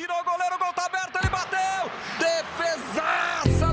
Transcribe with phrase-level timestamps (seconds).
[0.00, 1.90] tirou o goleiro, o gol tá aberto, ele bateu!
[2.18, 3.66] Defesaça!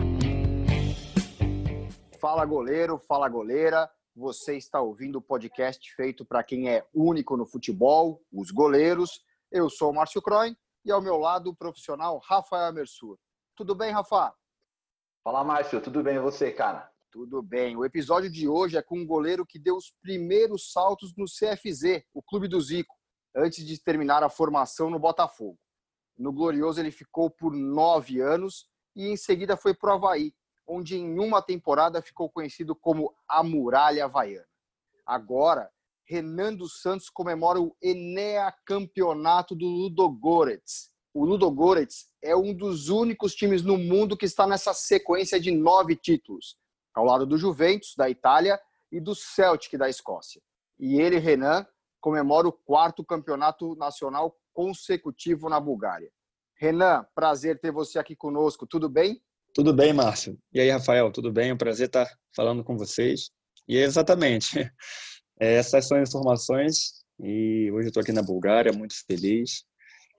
[2.20, 3.90] Fala goleiro, fala goleira.
[4.14, 9.24] Você está ouvindo o podcast feito para quem é único no futebol, os goleiros.
[9.50, 10.54] Eu sou o Márcio Croin
[10.84, 13.18] e ao meu lado o profissional Rafael Mersur.
[13.56, 14.34] Tudo bem, Rafa?
[15.24, 15.80] Fala, Márcio.
[15.80, 16.92] Tudo bem e você, cara?
[17.10, 17.78] Tudo bem.
[17.78, 22.04] O episódio de hoje é com um goleiro que deu os primeiros saltos no CFZ,
[22.14, 22.96] o clube do Zico,
[23.34, 25.58] antes de terminar a formação no Botafogo.
[26.18, 30.34] No Glorioso ele ficou por nove anos e em seguida foi para o Havaí,
[30.68, 34.48] onde em uma temporada ficou conhecido como a Muralha Havaiana.
[35.06, 35.70] Agora,
[36.06, 40.90] Renan dos Santos comemora o Enea Campeonato do Ludogorets.
[41.14, 45.96] O Ludogorets é um dos únicos times no mundo que está nessa sequência de nove
[45.96, 46.58] títulos
[46.94, 48.60] ao lado do Juventus, da Itália,
[48.92, 50.42] e do Celtic, da Escócia.
[50.80, 51.66] E ele, Renan,
[52.00, 56.10] comemora o quarto campeonato nacional consecutivo na Bulgária.
[56.60, 58.66] Renan, prazer ter você aqui conosco.
[58.66, 59.22] Tudo bem?
[59.54, 60.36] Tudo bem, Márcio.
[60.52, 61.52] E aí, Rafael, tudo bem?
[61.52, 63.30] É um prazer estar falando com vocês.
[63.68, 64.50] E é exatamente,
[65.40, 67.04] essas são as informações.
[67.20, 69.64] E hoje eu estou aqui na Bulgária, muito feliz.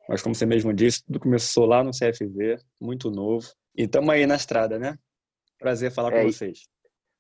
[0.09, 3.45] Mas, como você mesmo disse, tudo começou lá no CFV, muito novo.
[3.77, 4.97] E estamos aí na estrada, né?
[5.59, 6.61] Prazer falar é, com vocês.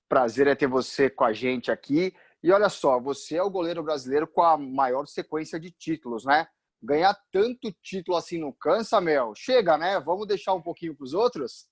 [0.09, 2.15] Prazer é ter você com a gente aqui.
[2.45, 6.47] E olha só, você é o goleiro brasileiro com a maior sequência de títulos, né?
[6.83, 9.33] Ganhar tanto título assim não cansa, Mel?
[9.37, 10.01] Chega, né?
[10.01, 11.67] Vamos deixar um pouquinho para os outros?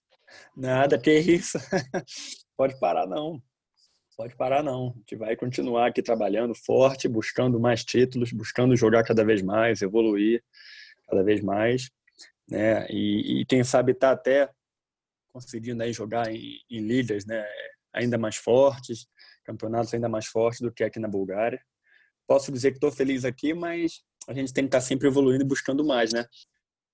[0.57, 1.59] Nada, que isso.
[2.57, 3.41] Pode parar, não.
[4.17, 4.89] Pode parar, não.
[4.89, 9.83] A gente vai continuar aqui trabalhando forte, buscando mais títulos, buscando jogar cada vez mais,
[9.83, 10.43] evoluir
[11.09, 11.91] cada vez mais.
[12.49, 12.87] Né?
[12.89, 14.51] E, e quem sabe tá até
[15.33, 17.47] conseguindo aí jogar em, em ligas né,
[17.93, 19.07] ainda mais fortes,
[19.45, 21.61] campeonatos ainda mais fortes do que aqui na Bulgária.
[22.27, 25.45] Posso dizer que estou feliz aqui, mas a gente tem que estar tá sempre evoluindo
[25.45, 26.27] e buscando mais, né?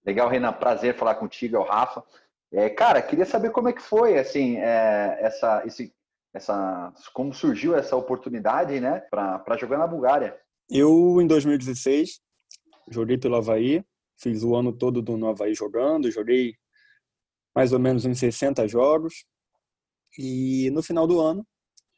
[0.04, 0.52] Legal, Renan.
[0.52, 2.04] Prazer falar contigo, é o Rafa.
[2.52, 5.94] É, cara, queria saber como é que foi, assim, é, essa, esse,
[6.34, 10.38] essa, como surgiu essa oportunidade, né, para jogar na Bulgária.
[10.68, 12.20] Eu, em 2016,
[12.88, 13.82] joguei pelo Havaí,
[14.18, 16.54] fiz o ano todo do no Havaí jogando, joguei
[17.54, 19.24] mais ou menos uns 60 jogos.
[20.18, 21.46] E no final do ano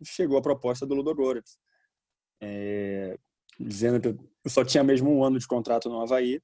[0.05, 1.59] chegou a proposta do Ludogorets,
[2.41, 3.19] é,
[3.59, 6.41] dizendo que eu só tinha mesmo um ano de contrato no Havaí.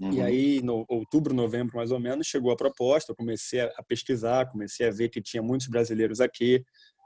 [0.00, 0.12] Uhum.
[0.12, 3.12] E aí, no outubro, novembro, mais ou menos, chegou a proposta.
[3.12, 6.64] Eu comecei a pesquisar, comecei a ver que tinha muitos brasileiros aqui.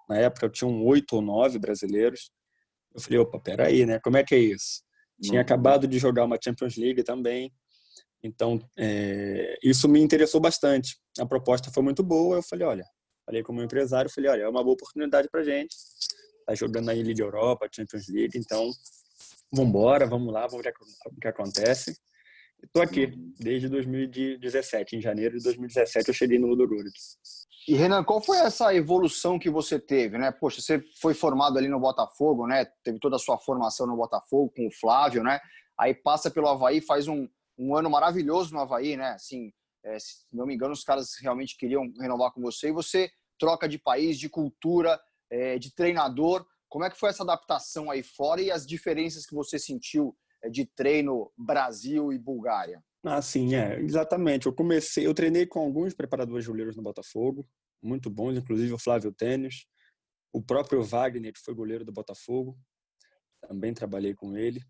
[0.09, 2.31] Na época, tinham oito ou nove brasileiros.
[2.95, 3.99] Eu falei, opa, peraí, né?
[3.99, 4.83] Como é que é isso?
[5.21, 5.41] Tinha uhum.
[5.41, 7.53] acabado de jogar uma Champions League também.
[8.23, 10.97] Então, é, isso me interessou bastante.
[11.19, 12.37] A proposta foi muito boa.
[12.37, 12.85] Eu falei, olha,
[13.27, 15.75] falei como empresário, falei, olha, é uma boa oportunidade para gente.
[16.47, 18.71] Tá jogando aí Liga Europa, Champions League, então
[19.53, 20.75] vamos embora, vamos lá, vamos ver
[21.06, 21.97] o que acontece.
[22.62, 27.19] Estou aqui desde 2017, em janeiro de 2017 eu cheguei no Ludogorets.
[27.66, 30.31] E Renan, qual foi essa evolução que você teve, né?
[30.31, 32.66] Poxa, você foi formado ali no Botafogo, né?
[32.82, 35.41] Teve toda a sua formação no Botafogo com o Flávio, né?
[35.78, 37.26] Aí passa pelo Havaí, faz um,
[37.59, 39.12] um ano maravilhoso no Havaí, né?
[39.12, 39.50] Assim,
[39.82, 43.66] é, se não me engano, os caras realmente queriam renovar com você e você troca
[43.66, 45.00] de país, de cultura,
[45.31, 46.47] é, de treinador.
[46.75, 50.12] Como é que foi essa adaptação aí fora e as diferenças que você sentiu
[50.43, 52.83] é, de treino Brasil e Bulgária?
[53.05, 54.47] Ah, sim, é, exatamente.
[54.47, 57.49] Eu comecei, eu treinei com alguns preparadores goleiros no Botafogo,
[57.81, 59.69] muito bons, inclusive o Flávio Tênis,
[60.33, 62.59] o próprio Wagner, que foi goleiro do Botafogo,
[63.47, 64.61] também trabalhei com ele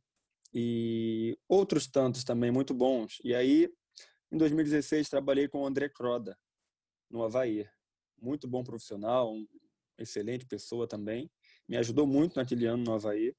[0.53, 3.17] e outros tantos também muito bons.
[3.25, 3.73] E aí,
[4.31, 6.37] em 2016, trabalhei com o André Croda,
[7.11, 7.67] no Havaí.
[8.21, 9.35] Muito bom profissional,
[9.99, 11.31] excelente pessoa também.
[11.69, 13.35] Me ajudou muito naquele ano no Havaí.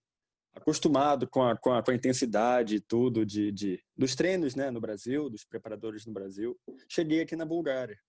[0.53, 4.71] Acostumado com a, com a, com a intensidade e tudo de, de, dos treinos né,
[4.71, 6.57] no Brasil, dos preparadores no Brasil.
[6.89, 7.99] Cheguei aqui na Bulgária.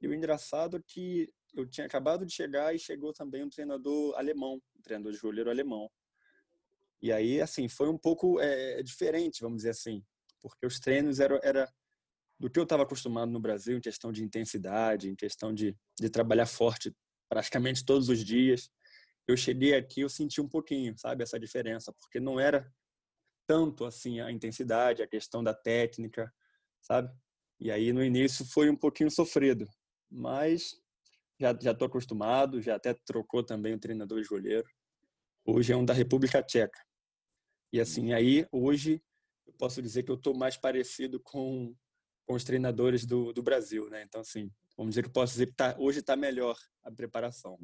[0.00, 4.14] E o engraçado é que eu tinha acabado de chegar e chegou também um treinador
[4.16, 5.90] alemão, um treinador de goleiro alemão.
[7.00, 10.04] E aí, assim, foi um pouco é, diferente, vamos dizer assim,
[10.40, 11.72] porque os treinos eram era
[12.38, 16.08] do que eu estava acostumado no Brasil em questão de intensidade, em questão de, de
[16.08, 16.94] trabalhar forte
[17.28, 18.70] praticamente todos os dias.
[19.28, 22.72] Eu cheguei aqui, eu senti um pouquinho, sabe, essa diferença, porque não era
[23.46, 26.32] tanto assim a intensidade, a questão da técnica,
[26.80, 27.14] sabe?
[27.60, 29.68] E aí no início foi um pouquinho sofrido,
[30.10, 30.80] mas
[31.38, 34.68] já já tô acostumado, já até trocou também o treinador de goleiro.
[35.44, 36.80] Hoje é um da República Tcheca.
[37.72, 39.02] E assim, aí hoje
[39.46, 41.74] eu posso dizer que eu estou mais parecido com,
[42.26, 44.02] com os treinadores do, do Brasil, né?
[44.02, 47.58] Então, assim, vamos dizer que posso dizer que tá, hoje está melhor a preparação.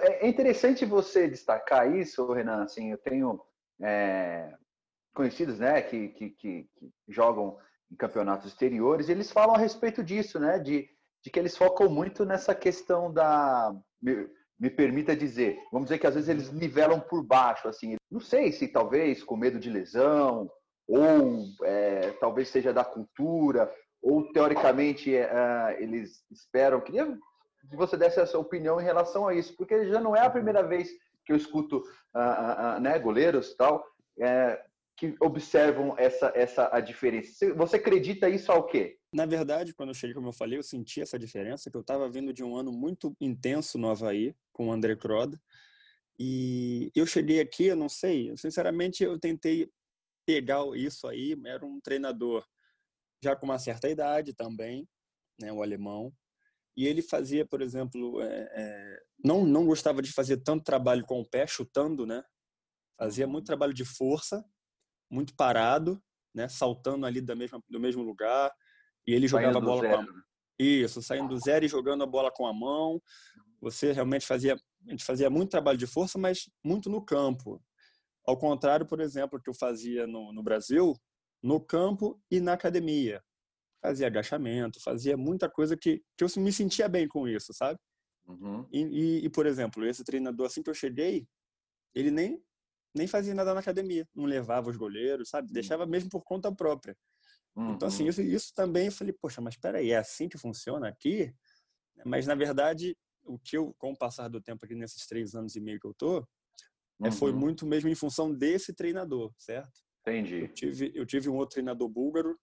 [0.00, 2.64] É, é interessante você destacar isso, Renan.
[2.64, 3.40] Assim, eu tenho
[3.80, 4.52] é,
[5.14, 7.56] conhecidos, né, que, que, que, que, jogam
[7.90, 10.58] em campeonatos exteriores, eles falam a respeito disso, né?
[10.58, 10.88] De,
[11.22, 13.74] de que eles focam muito nessa questão da.
[14.02, 14.28] Me,
[14.58, 17.96] me, permita dizer, vamos dizer que às vezes eles nivelam por baixo, assim.
[18.10, 20.50] Não sei se talvez com medo de lesão,
[20.88, 26.80] ou é, talvez seja da cultura, ou teoricamente é, eles esperam.
[26.80, 27.16] Queria
[27.68, 30.62] que você desse essa opinião em relação a isso, porque já não é a primeira
[30.62, 30.90] vez
[31.24, 33.84] que eu escuto uh, uh, né, goleiros tal
[34.18, 34.62] é,
[34.96, 37.54] que observam essa, essa a diferença.
[37.54, 38.98] Você acredita isso ao quê?
[39.12, 42.08] Na verdade, quando eu cheguei, como eu falei, eu senti essa diferença, que eu estava
[42.08, 45.38] vindo de um ano muito intenso no Havaí, com o André Croda,
[46.18, 49.70] e eu cheguei aqui, eu não sei, sinceramente eu tentei
[50.24, 52.44] pegar isso aí, era um treinador
[53.22, 54.88] já com uma certa idade também,
[55.38, 56.12] né, o alemão,
[56.76, 61.20] e ele fazia, por exemplo, é, é, não não gostava de fazer tanto trabalho com
[61.20, 62.22] o pé, chutando, né?
[62.98, 64.44] Fazia muito trabalho de força,
[65.10, 66.02] muito parado,
[66.34, 66.48] né?
[66.48, 68.52] Saltando ali da mesma, do mesmo lugar.
[69.06, 70.22] E ele jogava saindo a bola com a mão.
[70.58, 73.00] Isso, saindo do zero e jogando a bola com a mão.
[73.60, 74.54] Você realmente fazia,
[74.86, 77.62] a gente fazia muito trabalho de força, mas muito no campo.
[78.26, 80.94] Ao contrário, por exemplo, que eu fazia no, no Brasil,
[81.42, 83.22] no campo e na academia.
[83.80, 87.78] Fazia agachamento, fazia muita coisa que, que eu me sentia bem com isso, sabe?
[88.26, 88.66] Uhum.
[88.72, 91.26] E, e, e, por exemplo, esse treinador, assim que eu cheguei,
[91.94, 92.42] ele nem
[92.96, 95.52] nem fazia nada na academia, não levava os goleiros, sabe?
[95.52, 96.96] Deixava mesmo por conta própria.
[97.54, 97.74] Uhum.
[97.74, 98.08] Então, assim, uhum.
[98.08, 101.32] isso, isso também eu falei, poxa, mas peraí, é assim que funciona aqui?
[102.04, 105.56] Mas, na verdade, o que eu, com o passar do tempo aqui nesses três anos
[105.56, 106.18] e meio que eu tô,
[106.98, 107.06] uhum.
[107.06, 107.38] é, foi uhum.
[107.38, 109.78] muito mesmo em função desse treinador, certo?
[110.00, 110.42] Entendi.
[110.42, 112.38] Eu tive, eu tive um outro treinador búlgaro,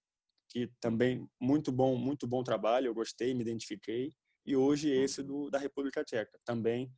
[0.53, 4.13] que também muito bom, muito bom trabalho, eu gostei, me identifiquei.
[4.45, 5.27] E hoje esse uhum.
[5.27, 6.94] do, da República Tcheca, também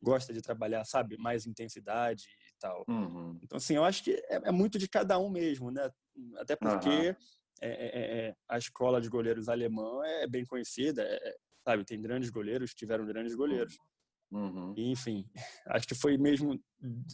[0.00, 2.84] gosta de trabalhar, sabe, mais intensidade e tal.
[2.88, 3.38] Uhum.
[3.42, 5.90] Então, assim, eu acho que é, é, muito de cada um mesmo, né?
[6.36, 7.16] Até porque uhum.
[7.60, 11.04] é, a escola de goleiros alemã é bem conhecida,
[11.66, 13.74] sabe, tem grandes goleiros, tiveram grandes goleiros.
[13.74, 13.84] Uhum.
[14.76, 15.24] E, enfim,
[15.68, 16.60] acho que foi mesmo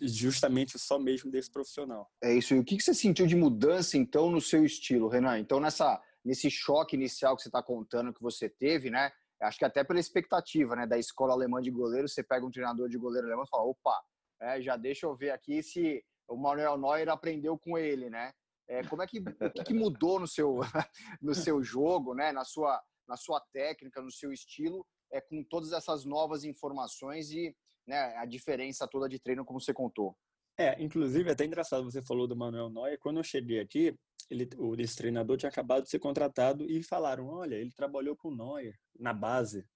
[0.02, 2.10] justamente só mesmo desse profissional.
[2.22, 2.54] É isso.
[2.54, 5.38] E o que você sentiu de mudança, então, no seu estilo, Renan?
[5.38, 9.10] Então, nessa, nesse choque inicial que você está contando que você teve, né?
[9.40, 12.88] Acho que até pela expectativa, né, da escola alemã de goleiro, você pega um treinador
[12.88, 14.02] de goleiro alemão e fala, opa,
[14.40, 18.32] é, já deixa eu ver aqui se o Manuel Neuer aprendeu com ele, né?
[18.68, 20.58] É, como é que, o que, que, mudou no seu,
[21.22, 25.72] no seu jogo, né, na sua, na sua técnica, no seu estilo, é, com todas
[25.72, 27.54] essas novas informações e
[27.86, 30.16] né, a diferença toda de treino, como você contou?
[30.58, 32.98] É, inclusive, é até engraçado, você falou do Manuel Neuer.
[32.98, 33.94] Quando eu cheguei aqui,
[34.30, 34.48] ele,
[34.78, 38.74] esse treinador tinha acabado de ser contratado e falaram: olha, ele trabalhou com o Neuer
[38.98, 39.66] na base,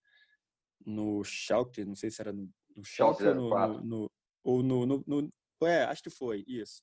[0.85, 4.11] no Schalke, não sei se era no, no Schalke ou no, no,
[4.43, 6.83] ou no, no, no, É, acho que foi, isso.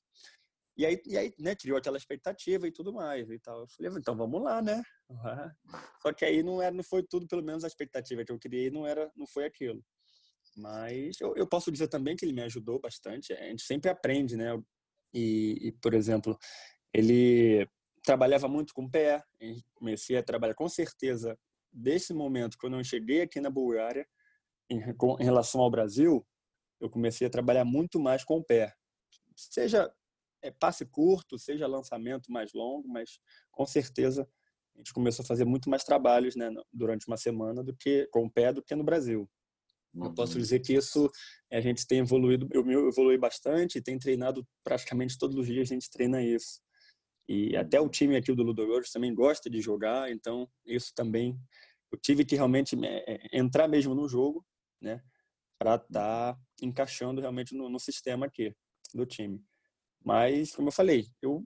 [0.78, 3.62] E aí, e aí né, criou aquela expectativa e tudo mais e tal.
[3.62, 4.80] Eu falei, então vamos lá, né?
[6.00, 8.70] Só que aí não, era, não foi tudo, pelo menos a expectativa que eu criei
[8.70, 9.84] não, era, não foi aquilo.
[10.56, 13.32] Mas eu, eu posso dizer também que ele me ajudou bastante.
[13.32, 14.56] A gente sempre aprende, né?
[15.12, 16.38] E, e por exemplo,
[16.94, 17.68] ele
[18.04, 19.20] trabalhava muito com o pé.
[19.74, 21.36] Comecei a trabalhar com certeza
[21.72, 24.06] desse momento, quando eu cheguei aqui na Bulgária,
[24.70, 26.26] em, em relação ao Brasil,
[26.80, 28.72] eu comecei a trabalhar muito mais com o pé.
[29.36, 29.92] Seja
[30.42, 33.18] é, passe curto, seja lançamento mais longo, mas
[33.50, 34.28] com certeza
[34.74, 38.24] a gente começou a fazer muito mais trabalhos né, durante uma semana do que com
[38.24, 39.28] o pé do que no Brasil.
[39.94, 40.06] Uhum.
[40.06, 40.40] Eu posso uhum.
[40.40, 41.10] dizer que isso
[41.52, 45.90] a gente tem evoluído, eu evolui bastante, tem treinado praticamente todos os dias a gente
[45.90, 46.60] treina isso.
[47.28, 51.38] E até o time aqui do Ludogorets também gosta de jogar, então isso também
[51.92, 54.44] eu tive que realmente é, entrar mesmo no jogo,
[54.80, 55.02] né,
[55.58, 58.54] para estar tá encaixando realmente no, no, sistema aqui
[58.94, 59.42] do time.
[60.08, 61.44] Mas como eu falei, eu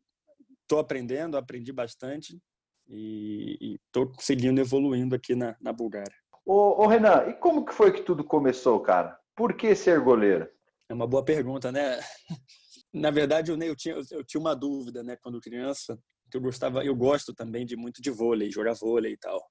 [0.63, 2.41] estou aprendendo, aprendi bastante
[2.89, 6.15] e estou conseguindo evoluindo aqui na, na Bulgária.
[6.47, 9.19] Ô, ô, Renan, e como que foi que tudo começou, cara?
[9.35, 10.49] Por que ser goleiro?
[10.89, 11.99] É uma boa pergunta, né?
[12.95, 15.99] Na verdade, eu, eu, tinha, eu tinha uma dúvida, né, quando criança,
[16.31, 19.43] que eu gostava, eu gosto também de muito de vôlei, jogar vôlei e tal.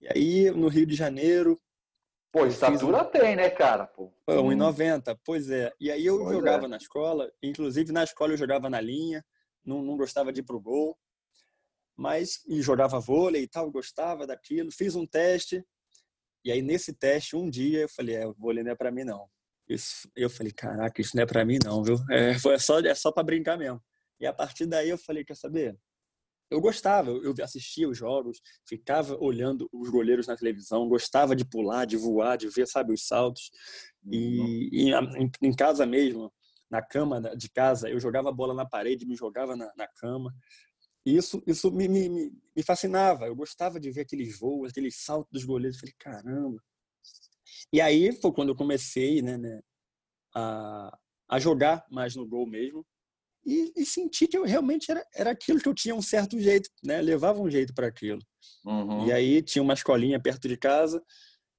[0.00, 1.56] E aí, no Rio de Janeiro.
[2.32, 3.04] Pô, estatura um...
[3.04, 3.86] tem, né, cara?
[3.86, 5.18] Pô, 1,90, hum.
[5.22, 5.70] pois é.
[5.78, 6.68] E aí eu pois jogava é.
[6.68, 9.22] na escola, inclusive na escola eu jogava na linha,
[9.62, 10.98] não, não gostava de ir pro gol,
[11.94, 14.72] mas e jogava vôlei e tal, gostava daquilo.
[14.72, 15.62] Fiz um teste,
[16.42, 19.28] e aí nesse teste, um dia, eu falei: é, vôlei não é para mim não.
[19.68, 21.96] Isso, eu falei, caraca, isso não é para mim não, viu?
[22.10, 23.80] É, foi só, é só para brincar mesmo.
[24.18, 25.78] E a partir daí eu falei, quer saber?
[26.52, 31.84] Eu gostava, eu assistia os jogos, ficava olhando os goleiros na televisão, gostava de pular,
[31.86, 33.50] de voar, de ver, sabe, os saltos.
[34.10, 34.68] E, uhum.
[34.72, 34.90] e
[35.22, 36.32] em, em, casa mesmo,
[36.70, 40.34] na cama de casa, eu jogava a bola na parede, me jogava na, na cama.
[41.04, 42.08] isso, isso me, me,
[42.54, 43.26] me fascinava.
[43.26, 45.76] Eu gostava de ver aqueles voos, aqueles saltos dos goleiros.
[45.76, 46.62] Eu falei, caramba.
[47.72, 49.60] E aí foi quando eu comecei né, né,
[50.34, 52.86] a, a jogar mais no gol mesmo.
[53.44, 56.70] E, e, senti que eu realmente era, era aquilo que eu tinha um certo jeito,
[56.82, 57.00] né?
[57.02, 58.20] Levava um jeito para aquilo.
[58.64, 59.06] Uhum.
[59.06, 61.02] E aí tinha uma escolinha perto de casa.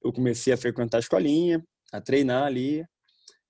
[0.02, 2.86] Eu comecei a frequentar a escolinha, a treinar ali.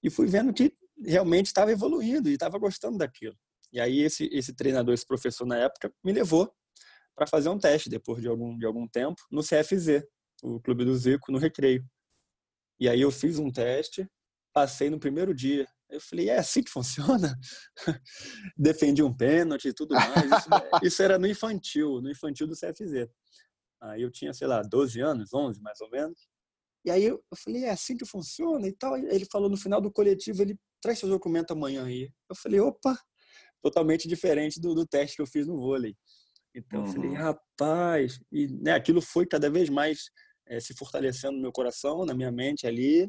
[0.02, 0.74] E fui vendo que
[1.06, 3.36] realmente estava evoluindo e estava gostando daquilo.
[3.72, 6.52] E aí esse, esse treinador, esse professor na época, me levou
[7.16, 10.04] para fazer um teste depois de algum, de algum tempo no CFZ,
[10.42, 11.86] o Clube do Zico, no Recreio.
[12.80, 14.08] E aí eu fiz um teste,
[14.52, 15.68] passei no primeiro dia.
[15.94, 17.40] Eu falei, é assim que funciona?
[18.58, 20.26] Defendi um pênalti e tudo mais.
[20.26, 20.50] Isso,
[20.84, 23.08] isso, era no infantil, no infantil do CFZ.
[23.80, 26.28] Aí eu tinha, sei lá, 12 anos, 11 mais ou menos.
[26.84, 28.98] E aí eu falei, é assim que funciona e tal.
[28.98, 32.10] Ele falou no final do coletivo, ele traz seu documento amanhã aí.
[32.28, 32.98] Eu falei, opa,
[33.62, 35.96] totalmente diferente do, do teste que eu fiz no vôlei.
[36.56, 36.88] Então uhum.
[36.88, 37.16] eu falei, uhum.
[37.18, 40.10] rapaz, e né, aquilo foi cada vez mais
[40.48, 43.08] é, se fortalecendo no meu coração, na minha mente ali,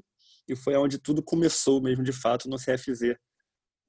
[0.48, 3.16] e foi onde tudo começou mesmo de fato no CFZ,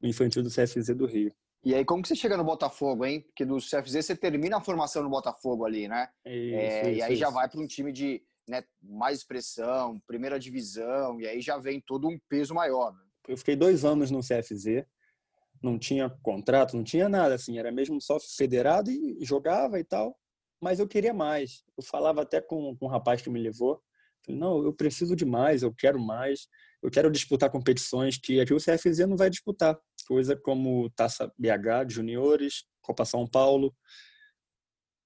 [0.02, 1.34] no infantil do CFZ do Rio.
[1.64, 3.22] E aí, como que você chega no Botafogo, hein?
[3.22, 6.08] Porque do CFZ você termina a formação no Botafogo ali, né?
[6.24, 7.20] Isso, é, isso, e aí isso.
[7.20, 11.82] já vai para um time de né, mais expressão, primeira divisão, e aí já vem
[11.82, 12.94] todo um peso maior.
[12.94, 13.00] Né?
[13.28, 14.86] Eu fiquei dois anos no CFZ,
[15.62, 20.16] não tinha contrato, não tinha nada, assim, era mesmo só federado e jogava e tal,
[20.62, 21.64] mas eu queria mais.
[21.76, 23.82] Eu falava até com, com um rapaz que me levou,
[24.25, 26.48] falei, não, eu preciso de mais, eu quero mais,
[26.82, 29.77] eu quero disputar competições que aqui o CFZ não vai disputar,
[30.08, 33.74] coisa como Taça BH de juniores, Copa São Paulo,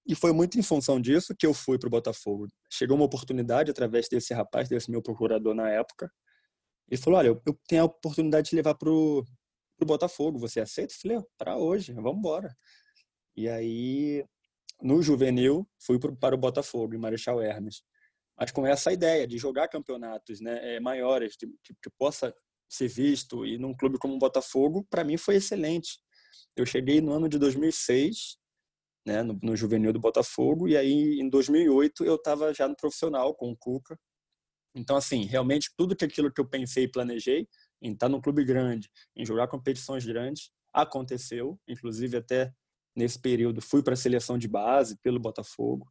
[0.10, 2.48] e foi muito em função disso que eu fui para o Botafogo.
[2.68, 6.12] Chegou uma oportunidade através desse rapaz, desse meu procurador na época.
[6.90, 9.24] Ele falou: Olha, eu tenho a oportunidade de levar para o
[9.86, 10.40] Botafogo.
[10.40, 10.96] Você aceita?
[10.96, 12.58] Eu falei: Para hoje, vamos embora.
[13.38, 14.26] E aí,
[14.82, 17.84] no juvenil, fui para o Botafogo, em Marechal Hermes.
[18.40, 22.34] Mas com essa ideia de jogar campeonatos né, eh, maiores, que, que possa
[22.70, 26.00] ser visto, e num clube como o Botafogo, para mim foi excelente.
[26.56, 28.40] Eu cheguei no ano de 2006
[29.06, 33.34] né, no, no, juvenil do Botafogo, e aí em 2008 eu estava já no profissional
[33.34, 33.98] com o Cuca.
[34.76, 37.48] Então, assim, realmente tudo que aquilo que eu pensei e planejei,
[37.82, 42.54] em estar no clube grande, em jogar competições grandes, aconteceu, inclusive até
[42.96, 45.88] nesse período fui para a seleção de base pelo Botafogo.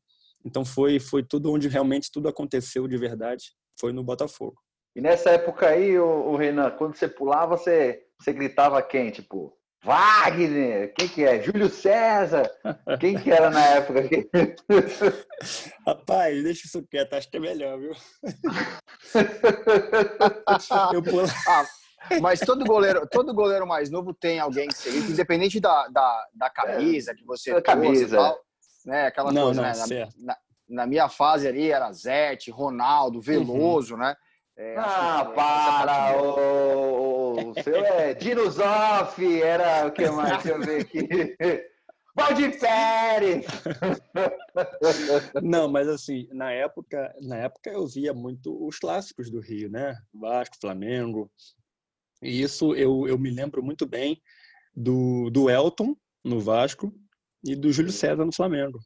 [0.48, 4.56] Então foi foi tudo onde realmente tudo aconteceu de verdade, foi no Botafogo.
[4.96, 9.10] E nessa época aí, o, Renan, quando você pulava, você, você gritava quem?
[9.10, 11.40] Tipo, Wagner, quem que é?
[11.40, 12.50] Júlio César,
[12.98, 14.00] quem que era na época?
[15.86, 17.92] Rapaz, deixa isso quieto, acho que é melhor, viu?
[20.94, 21.24] Eu pulo...
[21.46, 21.64] ah,
[22.20, 26.50] mas todo goleiro, todo goleiro mais novo tem alguém que seria, independente da, da, da
[26.50, 28.16] camisa que você a camisa.
[28.16, 28.47] Tal,
[28.88, 29.06] né?
[29.06, 30.08] Aquela não, coisa, não, né?
[30.16, 30.36] Na, na,
[30.68, 34.00] na, minha fase ali era Zete, Ronaldo, Veloso, uhum.
[34.00, 34.16] né?
[34.56, 36.20] É, ah, para!
[36.20, 40.42] O, o seu é Dinosoff, era o que mais?
[40.42, 41.08] Deixa eu ver aqui.
[42.16, 43.46] Valdir Pérez!
[45.40, 49.96] Não, mas assim, na época, na época eu via muito os clássicos do Rio, né?
[50.12, 51.30] Vasco, Flamengo.
[52.20, 54.20] E isso eu, eu me lembro muito bem
[54.74, 56.92] do, do Elton no Vasco
[57.44, 58.78] e do Júlio César no Flamengo.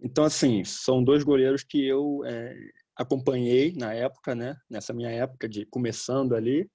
[0.00, 2.54] Então, assim, são dois goleiros que eu é,
[2.96, 4.56] acompanhei na época, né?
[4.68, 6.68] Nessa minha época de começando ali.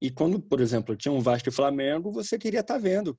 [0.00, 3.18] E quando, por exemplo, tinha um Vasco e Flamengo, você queria estar tá vendo.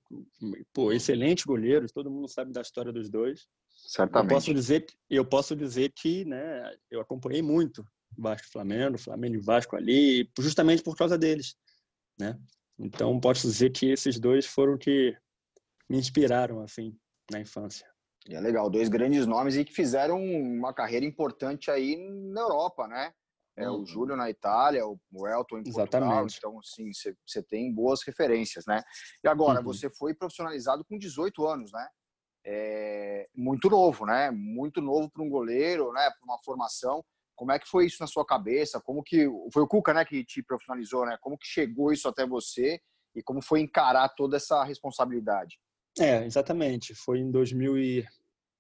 [0.71, 3.47] Pô, excelentes goleiros, todo mundo sabe da história dos dois.
[3.69, 4.31] Certamente.
[4.31, 7.83] Eu posso dizer, eu posso dizer que, né, eu acompanhei muito
[8.17, 11.55] Vasco e Flamengo, Flamengo e Vasco ali, justamente por causa deles,
[12.19, 12.39] né?
[12.77, 15.15] Então, posso dizer que esses dois foram que
[15.89, 16.98] me inspiraram assim
[17.32, 17.88] na infância.
[18.27, 21.96] É legal, dois grandes nomes e que fizeram uma carreira importante aí
[22.32, 23.13] na Europa, né?
[23.58, 23.86] É, o uhum.
[23.86, 25.86] Júlio na Itália, o Elton em Portugal.
[25.86, 26.38] Exatamente.
[26.38, 26.89] Então, assim,
[27.25, 28.84] você tem boas referências, né?
[29.24, 29.65] E agora, uhum.
[29.65, 31.88] você foi profissionalizado com 18 anos, né?
[32.46, 34.30] É, muito novo, né?
[34.32, 36.10] Muito novo para um goleiro, né?
[36.10, 37.04] Para uma formação.
[37.36, 38.82] Como é que foi isso na sua cabeça?
[38.82, 41.18] Como que foi o Cuca, né, que te profissionalizou, né?
[41.22, 42.80] Como que chegou isso até você
[43.13, 45.60] e como foi encarar toda essa responsabilidade?
[45.99, 46.93] É, exatamente.
[46.93, 48.05] Foi em 2000 e...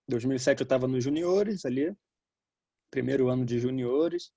[0.07, 1.91] 2007 eu estava nos juniores ali,
[2.91, 4.31] primeiro ano de juniores,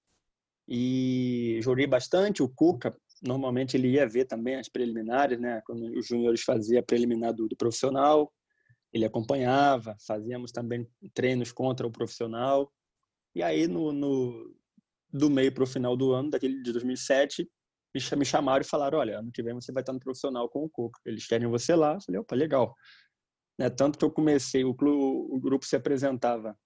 [0.66, 2.42] e joguei bastante.
[2.42, 5.62] O Cuca, normalmente ele ia ver também as preliminares, né?
[5.66, 8.32] Quando os juniores faziam a preliminar do, do profissional,
[8.92, 12.72] ele acompanhava, fazíamos também treinos contra o profissional.
[13.34, 14.54] E aí, no, no
[15.12, 17.48] do meio para o final do ano, daquele de 2007,
[18.16, 20.70] me chamaram e falaram: olha, ano que vem você vai estar no profissional com o
[20.70, 21.00] Cuca.
[21.04, 21.94] Eles querem você lá.
[21.94, 22.74] Eu falei: opa, legal.
[23.58, 23.68] Né?
[23.68, 26.56] Tanto que eu comecei, o, clube, o grupo se apresentava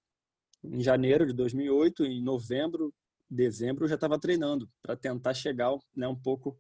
[0.63, 2.95] em janeiro de 2008, em novembro,
[3.29, 6.59] dezembro eu já estava treinando para tentar chegar né, um pouco,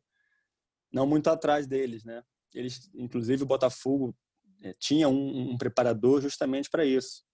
[0.93, 2.23] não muito atrás deles, né?
[2.55, 4.15] Eles, inclusive o Botafogo
[4.63, 7.25] é, tinha um, um preparador justamente para isso,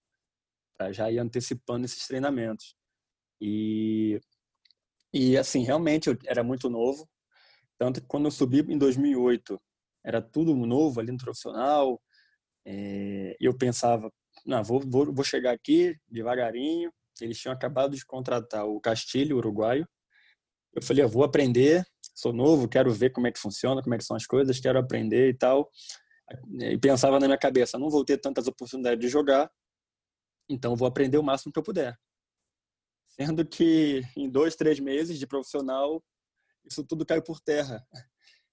[0.77, 2.75] para já ir antecipando esses treinamentos.
[3.41, 4.21] E
[5.13, 7.09] e assim realmente eu era muito novo,
[7.79, 9.61] tanto que quando eu subi em 2008
[10.05, 12.01] era tudo novo ali no profissional,
[12.67, 14.13] é, eu pensava,
[14.45, 16.93] não, vou, vou, vou chegar aqui devagarinho.
[17.21, 19.87] Eles tinham acabado de contratar o Castilho, uruguaio.
[20.73, 23.99] Eu falei, eu vou aprender, sou novo, quero ver como é que funciona, como é
[23.99, 25.71] que são as coisas, quero aprender e tal.
[26.61, 29.51] E pensava na minha cabeça, não vou ter tantas oportunidades de jogar,
[30.49, 31.99] então vou aprender o máximo que eu puder.
[33.09, 36.05] Sendo que em dois, três meses de profissional,
[36.65, 37.87] isso tudo caiu por terra.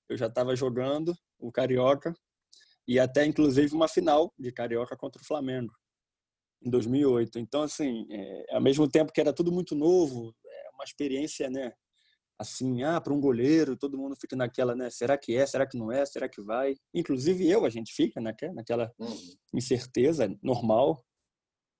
[0.09, 2.13] Eu já estava jogando o Carioca,
[2.87, 5.73] e até inclusive uma final de carioca contra o Flamengo
[6.61, 7.39] em 2008.
[7.39, 11.73] Então assim, é, ao mesmo tempo que era tudo muito novo, é uma experiência, né?
[12.37, 14.89] Assim, ah, para um goleiro, todo mundo fica naquela, né?
[14.89, 15.45] Será que é?
[15.45, 16.05] Será que não é?
[16.05, 16.75] Será que vai?
[16.93, 19.35] Inclusive eu, a gente fica naquela, naquela uhum.
[19.53, 21.01] incerteza normal.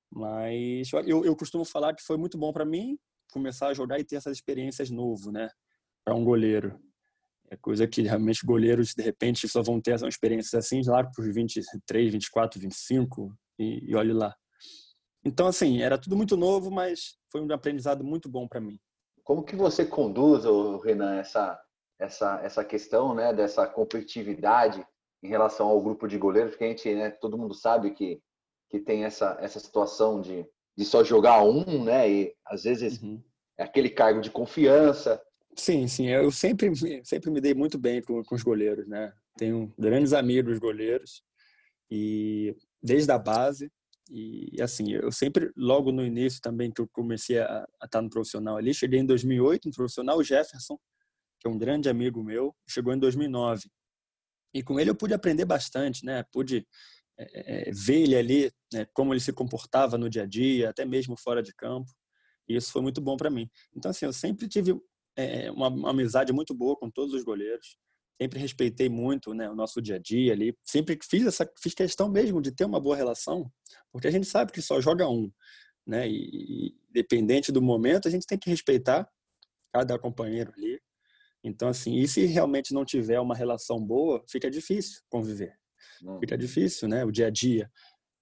[0.10, 2.98] Mas eu, eu costumo falar que foi muito bom para mim
[3.32, 5.50] começar a jogar e ter essas experiências novo, né?
[6.06, 6.80] Para um goleiro.
[7.50, 11.22] É coisa que realmente goleiros, de repente, só vão ter essa experiência assim lá para
[11.22, 14.36] os 23, 24, 25 e, e olhe lá.
[15.24, 18.80] Então, assim, era tudo muito novo, mas foi um aprendizado muito bom para mim.
[19.24, 20.44] Como que você conduz,
[20.84, 21.60] Renan, essa,
[22.00, 24.86] essa, essa questão né, dessa competitividade
[25.24, 26.52] em relação ao grupo de goleiros?
[26.52, 28.22] Porque a gente, né, todo mundo sabe que,
[28.70, 30.48] que tem essa, essa situação de,
[30.78, 32.08] de só jogar um, né?
[32.08, 33.20] E às vezes uhum.
[33.58, 35.20] é aquele cargo de confiança.
[35.56, 36.08] Sim, sim.
[36.08, 36.72] Eu sempre,
[37.04, 39.14] sempre me dei muito bem com, com os goleiros, né?
[39.38, 41.24] Tenho grandes amigos goleiros
[41.90, 43.72] e desde a base.
[44.10, 48.10] E assim eu sempre logo no início também que eu comecei a, a estar no
[48.10, 50.78] profissional ali cheguei em 2008 no profissional o Jefferson
[51.40, 53.68] que é um grande amigo meu chegou em 2009
[54.54, 56.24] e com ele eu pude aprender bastante né?
[56.32, 56.68] Pude
[57.18, 60.86] é, é, ver ele ali né, como ele se comportava no dia a dia até
[60.86, 61.90] mesmo fora de campo.
[62.48, 63.50] E isso foi muito bom para mim.
[63.76, 64.80] Então assim eu sempre tive
[65.16, 67.78] é, uma, uma, amizade muito boa com todos os goleiros.
[68.22, 70.58] Sempre respeitei muito né, o nosso dia a dia ali.
[70.64, 73.52] Sempre fiz essa fiz questão mesmo de ter uma boa relação,
[73.92, 75.32] porque a gente sabe que só joga um,
[75.86, 76.08] né?
[76.08, 79.10] E, e dependente do momento, a gente tem que respeitar
[79.74, 80.80] cada companheiro ali.
[81.44, 85.58] Então assim, e se realmente não tiver uma relação boa, fica difícil conviver.
[86.20, 87.04] Fica difícil, né?
[87.04, 87.70] O dia a dia.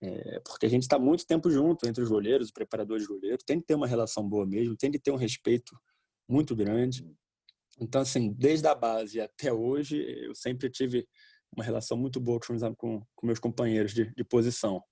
[0.01, 3.43] É, porque a gente está muito tempo junto entre os goleiros, os preparadores de goleiros.
[3.43, 5.73] Tem que ter uma relação boa mesmo, tem que ter um respeito
[6.27, 7.05] muito grande.
[7.79, 11.07] Então, assim, desde a base até hoje, eu sempre tive
[11.55, 12.39] uma relação muito boa
[12.77, 14.83] com, com, meus companheiros de, de, posição.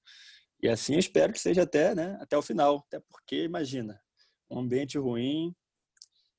[0.62, 2.84] E assim eu espero que seja até, né, até o final.
[2.88, 4.00] Até porque, imagina,
[4.50, 5.56] um ambiente ruim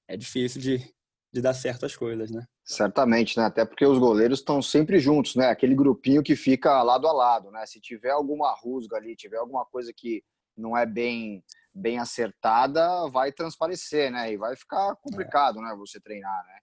[0.06, 0.78] é difícil de,
[1.32, 2.46] de dar certo as coisas, né?
[2.64, 3.44] Certamente, né?
[3.44, 5.48] Até porque os goleiros estão sempre juntos, né?
[5.48, 7.66] Aquele grupinho que fica lado a lado, né?
[7.66, 10.22] Se tiver alguma rusga ali, tiver alguma coisa que
[10.56, 11.42] não é bem
[11.74, 14.32] bem acertada, vai transparecer, né?
[14.32, 15.62] E vai ficar complicado, é.
[15.62, 15.74] né?
[15.78, 16.58] Você treinar, né?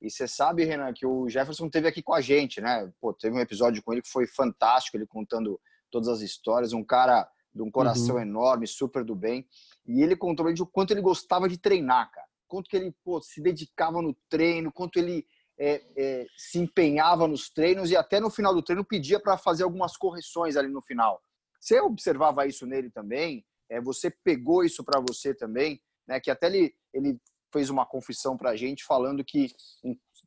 [0.00, 2.92] E você sabe, Renan, que o Jefferson teve aqui com a gente, né?
[3.00, 6.84] Pô, teve um episódio com ele que foi fantástico, ele contando todas as histórias, um
[6.84, 8.22] cara de um coração uhum.
[8.22, 9.46] enorme, super do bem.
[9.86, 12.26] E ele contou de o quanto ele gostava de treinar, cara.
[12.48, 15.26] Quanto que ele pô, se dedicava no treino, quanto ele
[15.58, 19.62] é, é, se empenhava nos treinos e até no final do treino pedia para fazer
[19.62, 21.22] algumas correções ali no final.
[21.60, 23.44] Você observava isso nele também?
[23.70, 26.20] É, você pegou isso para você também, né?
[26.20, 27.18] Que até ele, ele
[27.52, 29.52] fez uma confissão para a gente falando que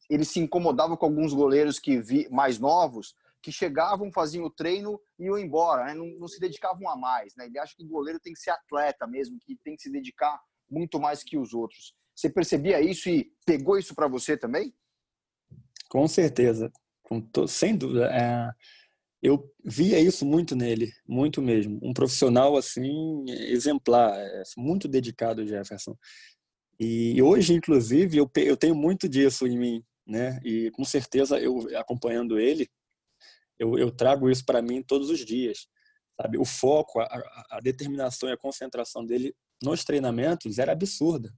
[0.10, 5.00] ele se incomodava com alguns goleiros que vi, mais novos que chegavam, faziam o treino
[5.18, 5.94] e iam embora, né?
[5.94, 7.36] não, não, se dedicavam a mais.
[7.36, 7.46] Né?
[7.46, 10.40] Ele acha que o goleiro tem que ser atleta mesmo, que tem que se dedicar
[10.70, 11.94] muito mais que os outros.
[12.16, 14.74] Você percebia isso e pegou isso para você também?
[15.88, 16.72] Com certeza,
[17.04, 17.48] com to...
[17.48, 18.08] sem dúvida.
[18.08, 18.52] É
[19.22, 21.80] eu via isso muito nele, muito mesmo.
[21.82, 25.96] Um profissional assim exemplar, é, muito dedicado, Jefferson.
[26.80, 30.40] E hoje, inclusive, eu, eu tenho muito disso em mim, né?
[30.44, 32.70] E com certeza eu acompanhando ele,
[33.58, 35.68] eu, eu trago isso para mim todos os dias,
[36.22, 36.38] sabe?
[36.38, 41.34] O foco, a, a determinação e a concentração dele nos treinamentos era absurda,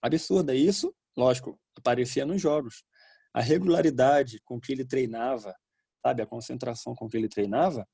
[0.00, 0.54] absurda.
[0.54, 2.82] Isso, lógico, aparecia nos jogos.
[3.34, 5.54] A regularidade com que ele treinava,
[6.04, 7.88] sabe, a concentração com que ele treinava,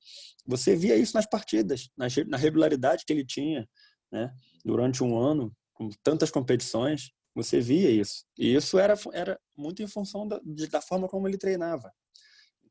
[0.44, 3.68] você via isso nas partidas, na regularidade que ele tinha,
[4.11, 4.35] né?
[4.64, 8.25] Durante um ano, com tantas competições, você via isso.
[8.37, 11.92] E isso era, era muito em função da, da forma como ele treinava.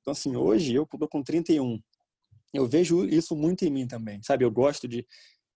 [0.02, 1.80] Então, assim, hoje eu estou com 31.
[2.54, 4.44] eu vejo isso muito em mim também, sabe?
[4.44, 5.08] Eu gosto de,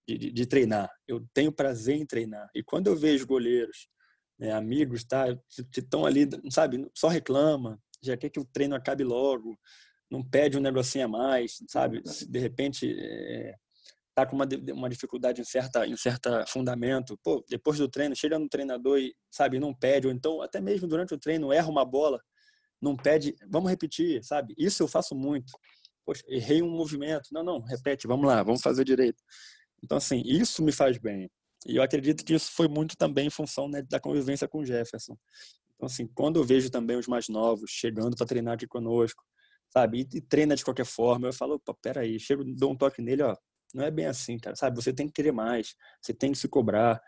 [0.07, 2.49] de, de treinar, eu tenho prazer em treinar.
[2.55, 3.89] E quando eu vejo goleiros,
[4.39, 5.25] né, amigos, tá,
[5.75, 9.57] estão ali, sabe, só reclama, já quer que o treino acabe logo,
[10.09, 12.01] não pede um negocinho a mais, sabe?
[12.05, 13.55] Se de repente é,
[14.13, 18.37] tá com uma, uma dificuldade em certa em certa fundamento, pô, depois do treino chega
[18.37, 21.85] no treinador e sabe não pede ou então até mesmo durante o treino erra uma
[21.85, 22.21] bola,
[22.81, 24.53] não pede, vamos repetir, sabe?
[24.57, 25.51] Isso eu faço muito.
[26.05, 29.23] Poxa, errei um movimento, não, não, repete, vamos lá, vamos fazer direito.
[29.81, 31.29] Então assim, isso me faz bem.
[31.65, 34.65] E eu acredito que isso foi muito também em função né, da convivência com o
[34.65, 35.17] Jefferson.
[35.83, 39.21] Então assim, quando eu vejo também os mais novos chegando para treinar aqui conosco,
[39.69, 40.07] sabe?
[40.13, 41.27] E, treina de qualquer forma.
[41.27, 43.35] Eu falo, opa, peraí, chego, dou um toque nele, ó.
[43.73, 44.77] Não é bem assim, cara, sabe?
[44.77, 47.01] Você tem que querer mais, você tem que se cobrar,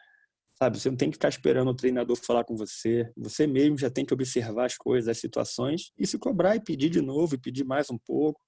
[0.60, 0.78] sabe?
[0.78, 3.10] Você não tem que ficar esperando o treinador falar com você.
[3.16, 6.90] Você mesmo já tem que observar as coisas, as situações e se cobrar e pedir
[6.90, 8.42] de novo e pedir mais um pouco,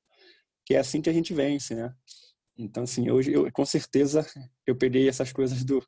[0.66, 1.94] que é assim que a gente vence, né?
[2.58, 4.26] Então, assim, hoje, eu, com certeza,
[4.66, 5.82] eu peguei essas coisas do,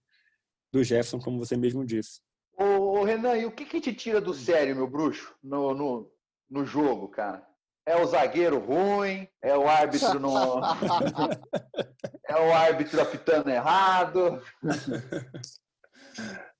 [0.71, 2.21] do Jefferson, como você mesmo disse.
[2.59, 6.11] Ô, Renan, e o que, que te tira do sério, meu bruxo, no, no,
[6.49, 7.47] no jogo, cara?
[7.85, 10.59] É o zagueiro ruim, é o árbitro no.
[12.27, 14.41] é o árbitro apitando errado.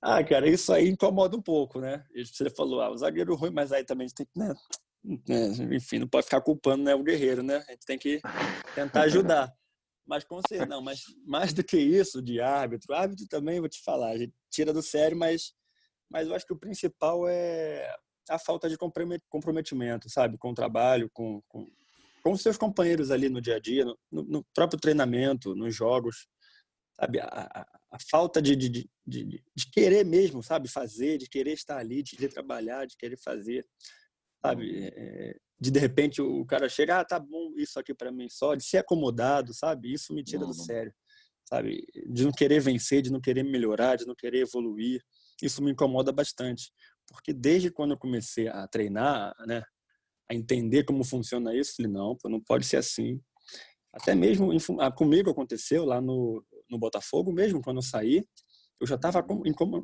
[0.02, 2.02] Ah, cara, isso aí incomoda um pouco, né?
[2.16, 4.54] Você falou, ah, o zagueiro ruim, mas aí também a gente tem que, né?
[5.28, 7.62] né enfim, não pode ficar culpando né, o guerreiro, né?
[7.68, 8.18] A gente tem que
[8.74, 9.52] tentar ajudar.
[10.06, 13.82] Mas com certeza, não, mas mais do que isso de árbitro, árbitro também vou te
[13.82, 15.52] falar, a gente tira do sério, mas,
[16.10, 17.94] mas eu acho que o principal é
[18.28, 18.76] a falta de
[19.28, 21.66] comprometimento, sabe, com o trabalho, com, com,
[22.22, 26.28] com os seus companheiros ali no dia a dia, no, no próprio treinamento, nos jogos,
[26.94, 31.52] sabe, a, a, a falta de, de, de, de, querer mesmo, sabe, fazer, de querer
[31.52, 33.66] estar ali, de querer trabalhar, de querer fazer,
[34.44, 38.28] sabe, é, de de repente o cara chega, ah, tá bom isso aqui para mim
[38.28, 40.92] só, de ser acomodado, sabe, isso me tira do sério,
[41.44, 45.02] sabe, de não querer vencer, de não querer melhorar, de não querer evoluir,
[45.42, 46.72] isso me incomoda bastante
[47.10, 49.62] porque desde quando eu comecei a treinar, né,
[50.30, 53.20] a entender como funciona isso, falei, não, não pode ser assim.
[53.92, 58.24] Até mesmo ah, comigo aconteceu lá no, no Botafogo, mesmo quando eu saí,
[58.80, 59.26] eu já estava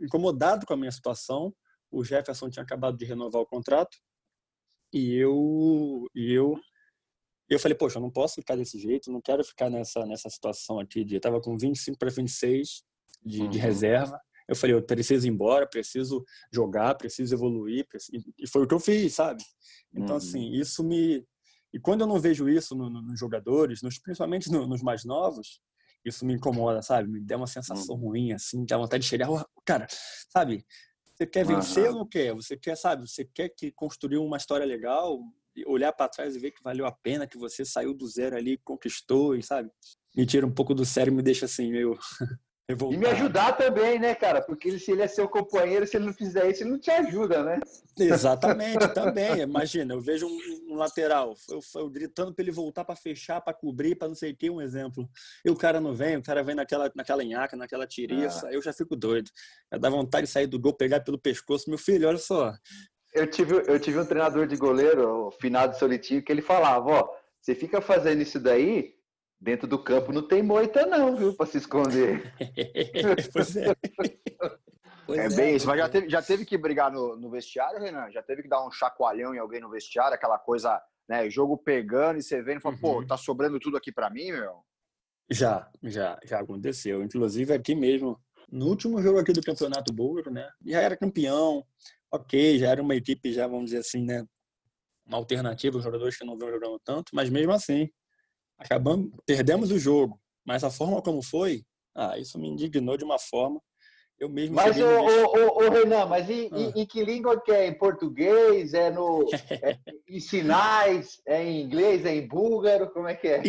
[0.02, 1.52] incomodado com a minha situação.
[1.90, 3.96] O Jefferson tinha acabado de renovar o contrato
[4.92, 6.58] e eu e eu
[7.48, 10.78] eu falei, poxa, eu não posso ficar desse jeito, não quero ficar nessa nessa situação
[10.78, 12.82] aqui de eu tava com 25 para 26
[13.24, 13.50] de, uhum.
[13.50, 18.24] de reserva eu falei, eu preciso ir embora, preciso jogar, preciso evoluir, preciso...
[18.38, 19.42] e foi o que eu fiz, sabe?
[19.92, 20.48] Então, assim, uhum.
[20.48, 21.26] assim, isso me.
[21.72, 25.04] E quando eu não vejo isso nos no, no jogadores, nos, principalmente no, nos mais
[25.04, 25.60] novos,
[26.04, 27.10] isso me incomoda, sabe?
[27.10, 28.08] Me dá uma sensação uhum.
[28.08, 29.28] ruim, assim, dá vontade de chegar.
[29.64, 29.86] Cara,
[30.30, 30.64] sabe?
[31.14, 31.92] Você quer vencer uhum.
[31.92, 32.34] ou não quer?
[32.34, 33.08] Você quer, sabe?
[33.08, 35.18] Você quer que construir uma história legal,
[35.66, 38.58] olhar para trás e ver que valeu a pena, que você saiu do zero ali,
[38.58, 39.70] conquistou, e sabe?
[40.14, 41.98] Me tira um pouco do sério e me deixa assim, meio.
[42.68, 43.00] Revoltado.
[43.00, 44.42] E me ajudar também, né, cara?
[44.42, 47.44] Porque se ele é seu companheiro, se ele não fizer isso, ele não te ajuda,
[47.44, 47.60] né?
[47.96, 49.40] Exatamente, também.
[49.40, 53.54] Imagina, eu vejo um, um lateral, eu, eu gritando para ele voltar para fechar, para
[53.54, 55.08] cobrir, para não sei o que, um exemplo.
[55.44, 58.52] E o cara não vem, o cara vem naquela, naquela enhaca, naquela tiriça, ah.
[58.52, 59.30] eu já fico doido.
[59.72, 61.70] Já dá vontade de sair do gol, pegar pelo pescoço.
[61.70, 62.52] Meu filho, olha só.
[63.14, 67.08] Eu tive, eu tive um treinador de goleiro, o finado Solitinho, que ele falava, ó,
[67.40, 68.95] você fica fazendo isso daí,
[69.40, 72.32] Dentro do campo não tem moita, não, viu, para se esconder.
[73.32, 73.74] pois é.
[75.06, 77.80] Pois é, é bem isso, mas já teve, já teve que brigar no, no, vestiário,
[77.80, 78.10] Renan?
[78.10, 81.30] Já teve que dar um chacoalhão em alguém no vestiário, aquela coisa, né?
[81.30, 82.80] Jogo pegando e você vendo e fala, uhum.
[82.80, 84.64] pô, tá sobrando tudo aqui para mim, meu?
[85.30, 87.04] Já, já, já aconteceu.
[87.04, 88.20] Inclusive aqui mesmo,
[88.50, 90.48] no último jogo aqui do Campeonato Búlgaro, né?
[90.64, 91.64] Já era campeão,
[92.10, 94.24] ok, já era uma equipe, já vamos dizer assim, né?
[95.06, 97.88] Uma alternativa, os jogadores que não vão jogando tanto, mas mesmo assim,
[98.58, 101.64] acabamos, perdemos o jogo, mas a forma como foi,
[101.94, 103.60] ah, isso me indignou de uma forma.
[104.18, 104.54] Eu mesmo.
[104.54, 106.72] Mas, o, o, o, Renan, mas em, ah.
[106.74, 107.66] em, que língua que é?
[107.66, 108.72] Em português?
[108.72, 111.20] É, no, é em sinais?
[111.26, 112.04] É em inglês?
[112.06, 112.90] É em búlgaro?
[112.90, 113.42] Como é que é?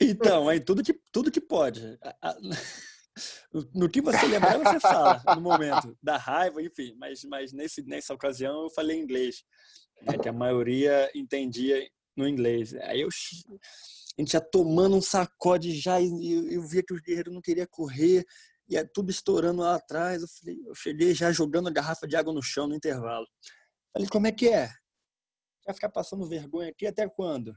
[0.00, 1.98] Então, é tudo que, tudo que pode.
[3.72, 6.94] No que você lembrar, você fala no momento da raiva, enfim.
[6.96, 9.44] Mas, mas nesse, nessa ocasião eu falei inglês,
[10.02, 12.74] né, que a maioria entendia no inglês.
[12.74, 13.08] Aí eu
[14.18, 17.66] a gente já tomando um sacode já, e eu, via que os guerreiros não queriam
[17.70, 18.26] correr,
[18.68, 20.22] e é tudo estourando lá atrás.
[20.22, 23.26] Eu, falei, eu cheguei já jogando a garrafa de água no chão no intervalo.
[23.92, 24.68] Falei, como é que é?
[25.64, 27.54] Vai ficar passando vergonha aqui até quando?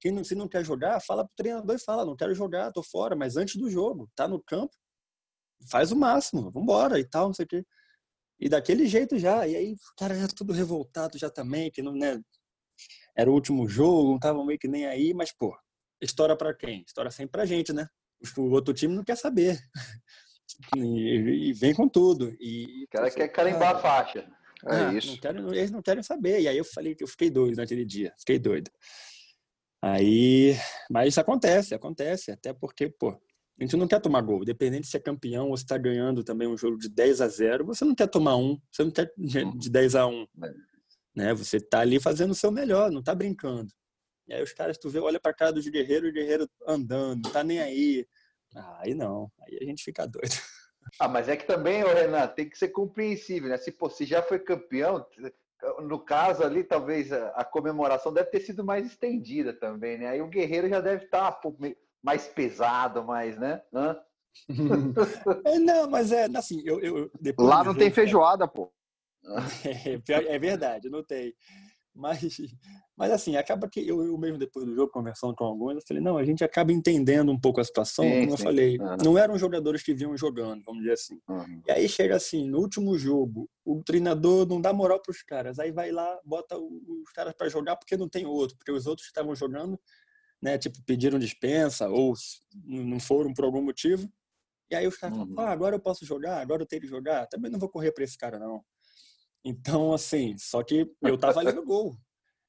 [0.00, 2.82] Quem não, se não quer jogar, fala pro treinador e fala, não quero jogar, tô
[2.82, 4.72] fora, mas antes do jogo, tá no campo,
[5.70, 7.66] faz o máximo, vambora e tal, não sei o quê.
[8.40, 11.92] E daquele jeito já, e aí o cara já tudo revoltado já também, que não,
[11.92, 12.22] né,
[13.16, 15.56] era o último jogo, não estavam meio que nem aí, mas, pô,
[16.00, 16.84] estoura para quem?
[16.86, 17.88] Estoura sempre para a gente, né?
[18.36, 19.58] O outro time não quer saber.
[20.74, 22.34] E, e vem com tudo.
[22.40, 24.26] E, o cara quer carimbar a faixa.
[24.66, 25.08] É ah, isso.
[25.08, 26.40] Não quero, eles não querem saber.
[26.40, 28.12] E aí eu falei que eu fiquei doido naquele dia.
[28.18, 28.70] Fiquei doido.
[29.80, 30.56] Aí,
[30.90, 32.32] mas isso acontece, acontece.
[32.32, 34.42] Até porque, pô, a gente não quer tomar gol.
[34.42, 37.66] Independente se é campeão ou se está ganhando também um jogo de 10 a 0,
[37.66, 40.26] você não quer tomar um, você não quer de 10 a 1.
[41.18, 41.34] Né?
[41.34, 43.72] Você tá ali fazendo o seu melhor, não tá brincando.
[44.28, 47.32] E aí os caras, tu vê, olha pra cara dos guerreiros, o guerreiro andando, não
[47.32, 48.06] tá nem aí.
[48.78, 50.30] Aí não, aí a gente fica doido.
[50.98, 53.58] Ah, mas é que também, Renan, tem que ser compreensível, né?
[53.58, 55.06] Se, pô, se já foi campeão,
[55.82, 60.06] no caso ali, talvez a, comemoração deve ter sido mais estendida também, né?
[60.06, 61.50] Aí o guerreiro já deve estar tá,
[62.02, 63.60] mais pesado, mais, né?
[63.70, 64.00] Hã?
[65.44, 68.72] é, não, mas é assim, eu, eu lá não tem feijoada, pô.
[70.08, 71.34] É, é, verdade, não tem.
[71.98, 72.20] Mas,
[72.96, 76.00] mas assim, acaba que eu, eu mesmo depois do jogo, conversando com alguns, eu falei,
[76.00, 78.32] não, a gente acaba entendendo um pouco a situação, sim, como sim.
[78.32, 78.96] eu falei, uhum.
[79.04, 81.20] não eram jogadores que vinham jogando, vamos dizer assim.
[81.28, 81.60] Uhum.
[81.66, 85.58] E aí chega assim, no último jogo, o treinador não dá moral para os caras,
[85.58, 89.08] aí vai lá, bota os caras para jogar porque não tem outro, porque os outros
[89.08, 89.78] estavam jogando,
[90.40, 92.14] né, tipo, pediram dispensa ou
[92.64, 94.08] não foram por algum motivo.
[94.70, 95.34] E aí os caras uhum.
[95.34, 97.90] falam, ah, agora eu posso jogar, agora eu tenho que jogar, também não vou correr
[97.90, 98.62] para esse cara não.
[99.48, 101.96] Então, assim, só que eu tava ali no gol.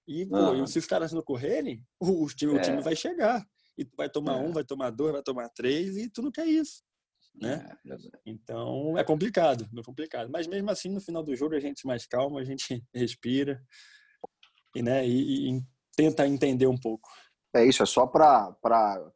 [0.06, 0.68] E, pô, uhum.
[0.68, 2.58] se os caras não correrem, o, o time, é.
[2.58, 3.46] o time vai chegar.
[3.78, 4.42] E tu vai tomar é.
[4.42, 6.84] um, vai tomar dois, vai tomar três, e tu não quer isso.
[7.42, 7.66] Né?
[7.90, 10.30] É, então é complicado, é complicado.
[10.30, 13.64] Mas mesmo assim, no final do jogo, a gente mais calma, a gente respira
[14.76, 15.62] e, né, e, e
[15.96, 17.10] tenta entender um pouco.
[17.54, 18.56] É isso, é só para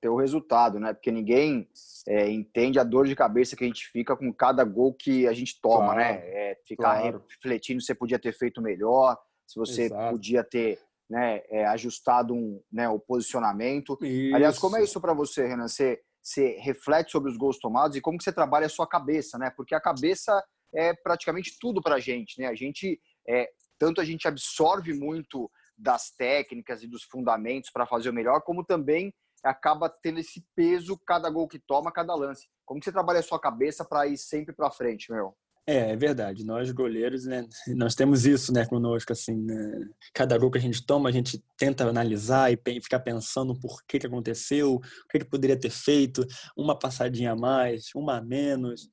[0.02, 0.93] ter o resultado, né?
[0.93, 1.69] Porque ninguém
[2.08, 5.34] é, entende a dor de cabeça que a gente fica com cada gol que a
[5.34, 6.13] gente toma, né?
[6.13, 6.30] claro, né?
[6.34, 7.24] É, ficar claro.
[7.30, 10.12] refletindo se você podia ter feito melhor, se você Exato.
[10.12, 13.98] podia ter né, é, ajustado um, né, o posicionamento.
[14.02, 14.36] Isso.
[14.36, 15.67] Aliás, como é isso para você, Renan?
[15.67, 19.38] Você, você reflete sobre os gols tomados e como que você trabalha a sua cabeça,
[19.38, 19.52] né?
[19.56, 20.43] Porque a cabeça
[20.74, 22.48] é praticamente tudo para a gente, né?
[22.48, 25.52] A gente, é, tanto a gente absorve muito
[25.84, 30.98] das técnicas e dos fundamentos para fazer o melhor, como também acaba tendo esse peso
[31.06, 32.48] cada gol que toma, cada lance.
[32.65, 35.36] Como que você trabalha a sua cabeça para ir sempre para frente, meu?
[35.67, 36.46] É, é verdade.
[36.46, 39.89] Nós goleiros, né, nós temos isso, né, conosco assim, né?
[40.13, 44.00] cada gol que a gente toma, a gente tenta analisar e ficar pensando por que
[44.00, 48.89] que aconteceu, o que que poderia ter feito, uma passadinha a mais, uma a menos,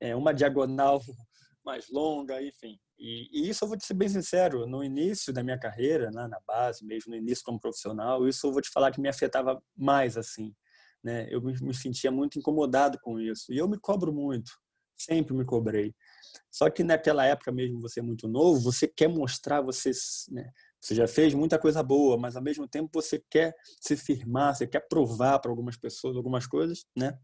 [0.00, 1.00] é, uma diagonal
[1.64, 2.78] mais longa, enfim.
[3.00, 6.28] E, e, isso eu vou te ser bem sincero, no início da minha carreira, né,
[6.28, 9.60] na base, mesmo no início como profissional, isso eu vou te falar que me afetava
[9.74, 10.54] mais assim,
[11.02, 11.26] né?
[11.30, 14.52] Eu me, me sentia muito incomodado com isso e eu me cobro muito,
[14.98, 15.94] sempre me cobrei.
[16.50, 19.90] Só que naquela época mesmo, você é muito novo, você quer mostrar, você,
[20.30, 24.54] né, você já fez muita coisa boa, mas ao mesmo tempo você quer se firmar,
[24.54, 27.18] você quer provar para algumas pessoas algumas coisas, né?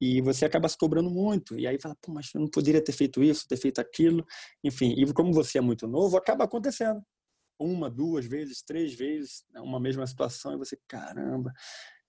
[0.00, 1.58] E você acaba se cobrando muito.
[1.58, 4.24] E aí fala, pô, mas eu não poderia ter feito isso, ter feito aquilo.
[4.62, 7.02] Enfim, e como você é muito novo, acaba acontecendo.
[7.58, 11.52] Uma, duas vezes, três vezes, né, uma mesma situação, e você, caramba.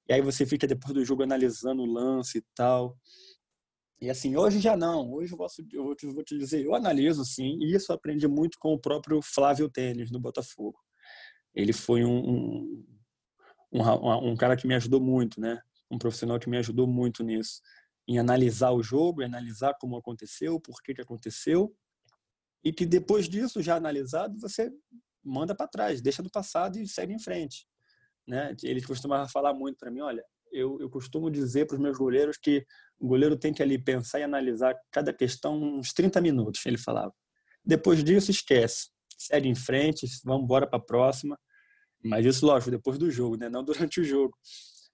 [0.08, 2.95] E aí você fica depois do jogo analisando o lance e tal.
[4.02, 5.12] E assim, hoje já não.
[5.12, 8.58] Hoje eu, posso, eu vou, te, dizer, eu analiso sim, e isso eu aprendi muito
[8.60, 10.80] com o próprio Flávio Tênis, no Botafogo.
[11.54, 12.86] Ele foi um, um,
[13.73, 15.62] um, um cara que me ajudou muito, né?
[15.89, 17.62] Um profissional que me ajudou muito nisso
[18.08, 21.71] em analisar o jogo, em analisar como aconteceu, por que, que aconteceu,
[22.63, 24.71] e que depois disso, já analisado, você
[25.23, 27.67] manda para trás, deixa do passado e segue em frente.
[28.28, 28.56] Né?
[28.63, 32.38] Ele costumava falar muito para mim, olha, eu, eu costumo dizer para os meus goleiros
[32.38, 32.65] que
[32.99, 37.13] o goleiro tem que ali pensar e analisar cada questão uns 30 minutos, ele falava.
[37.63, 38.89] Depois disso, esquece.
[39.17, 41.39] Segue em frente, vamos embora para a próxima.
[42.04, 43.49] Mas isso, lógico, depois do jogo, né?
[43.49, 44.36] não durante o jogo.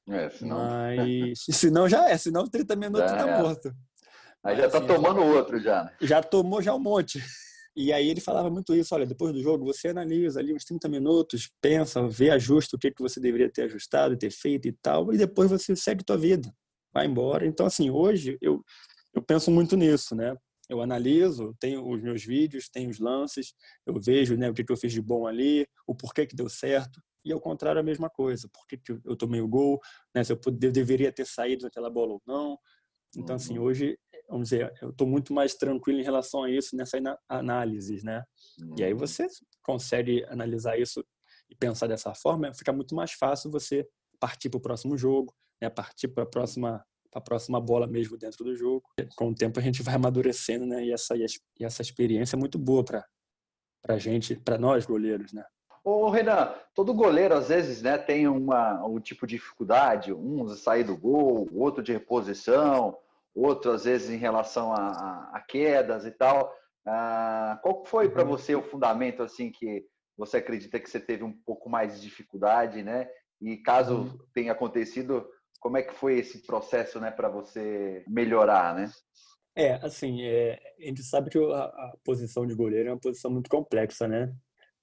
[0.10, 0.58] É, senão...
[0.98, 3.41] Mas senão já é, senão 30 minutos já tá é.
[3.41, 3.76] morto.
[4.44, 5.26] Aí já tá assim, tomando já...
[5.26, 5.84] outro já.
[5.86, 5.91] Né?
[6.02, 7.24] Já tomou já um monte.
[7.76, 10.88] E aí ele falava muito isso, olha, depois do jogo você analisa ali uns 30
[10.88, 15.13] minutos, pensa, vê, ajusta o que, que você deveria ter ajustado, ter feito e tal,
[15.13, 16.50] e depois você segue tua vida,
[16.94, 17.46] vai embora.
[17.46, 18.63] Então, assim, hoje eu,
[19.13, 20.38] eu penso muito nisso, né?
[20.70, 23.54] Eu analiso, tenho os meus vídeos, tenho os lances,
[23.86, 26.48] eu vejo né, o que, que eu fiz de bom ali, o porquê que deu
[26.48, 28.47] certo, e ao contrário a mesma coisa.
[28.47, 29.81] Por que, que eu tomei o gol?
[30.13, 30.23] Né?
[30.23, 32.57] Se eu, eu deveria ter saído daquela bola ou não.
[33.17, 33.63] Então, assim, uhum.
[33.63, 33.97] hoje,
[34.29, 36.97] vamos dizer, eu estou muito mais tranquilo em relação a isso nessa
[37.29, 38.23] análise, né?
[38.77, 38.99] E aí uhum.
[38.99, 39.25] você
[39.63, 41.03] consegue analisar isso
[41.49, 43.88] e pensar dessa forma, fica muito mais fácil você
[44.19, 45.69] partir para o próximo jogo, né?
[45.69, 48.83] partir para a próxima a próxima bola mesmo dentro do jogo.
[49.15, 50.83] Com o tempo a gente vai amadurecendo, né?
[50.83, 51.25] E essa, e
[51.61, 53.07] essa experiência é muito boa para
[53.88, 55.45] a gente, para nós goleiros, né?
[55.86, 60.84] Ô, Renan, todo goleiro às vezes né, tem uma, um tipo de dificuldade, um sair
[60.84, 62.98] do gol, outro de reposição,
[63.36, 66.52] outro às vezes em relação a, a, a quedas e tal.
[66.88, 68.30] Ah, qual foi para uhum.
[68.30, 69.86] você o fundamento assim que
[70.17, 73.08] você acredita que você teve um pouco mais de dificuldade, né?
[73.39, 74.17] E caso uhum.
[74.34, 78.89] tenha acontecido, como é que foi esse processo, né, para você melhorar, né?
[79.56, 83.30] É, assim, é, a gente sabe que a, a, posição de goleiro é uma posição
[83.30, 84.34] muito complexa, né?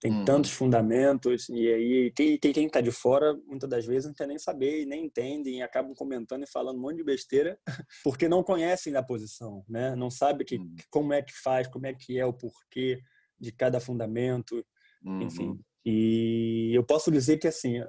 [0.02, 0.24] Tem uhum.
[0.24, 4.36] tantos fundamentos, e aí quem, quem tá de fora, muitas das vezes, não quer nem
[4.36, 7.56] saber, nem entendem, e acabam comentando e falando um monte de besteira,
[8.02, 9.94] porque não conhecem a posição, né?
[9.94, 10.74] Não sabe que, uhum.
[10.90, 13.00] como é que faz, como é que é o porquê
[13.38, 14.66] de cada fundamento,
[15.04, 15.22] uhum.
[15.22, 15.60] enfim.
[15.86, 17.80] E eu posso dizer que, assim,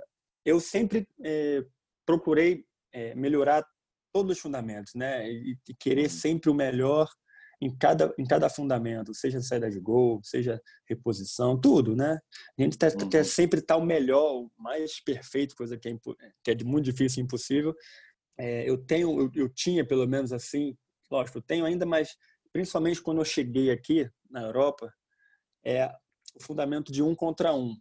[0.46, 1.66] eu sempre é,
[2.06, 3.66] procurei é, melhorar
[4.14, 5.28] todos os fundamentos, né?
[5.28, 6.10] E, e querer uhum.
[6.10, 7.10] sempre o melhor
[7.64, 12.20] em cada, em cada fundamento, seja saída de gol, seja reposição, tudo, né?
[12.58, 13.10] A gente tá, uhum.
[13.10, 15.98] quer sempre estar o melhor, o mais perfeito, coisa que é,
[16.44, 17.74] que é muito difícil e impossível.
[18.38, 20.78] É, eu tenho, eu, eu, tinha pelo menos assim,
[21.10, 22.18] lógico, eu tenho ainda, mas
[22.52, 24.94] principalmente quando eu cheguei aqui na Europa,
[25.64, 25.88] é
[26.36, 27.78] o fundamento de um contra um.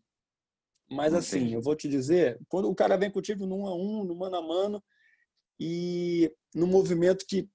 [0.88, 4.04] Mas assim, eu vou te dizer, quando o cara vem contigo no um a um,
[4.04, 4.84] no mano a mano,
[5.58, 7.48] e no movimento que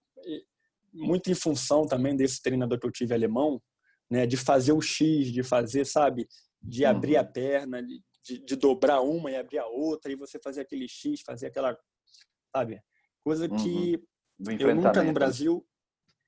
[0.97, 3.61] muito em função também desse treinador que eu tive alemão,
[4.09, 6.27] né, de fazer o X, de fazer, sabe,
[6.61, 6.89] de uhum.
[6.89, 8.01] abrir a perna, de,
[8.43, 11.77] de, dobrar uma e abrir a outra, e você fazer aquele X, fazer aquela,
[12.55, 12.81] sabe,
[13.23, 14.01] coisa que
[14.39, 14.57] uhum.
[14.59, 15.67] eu nunca no Brasil,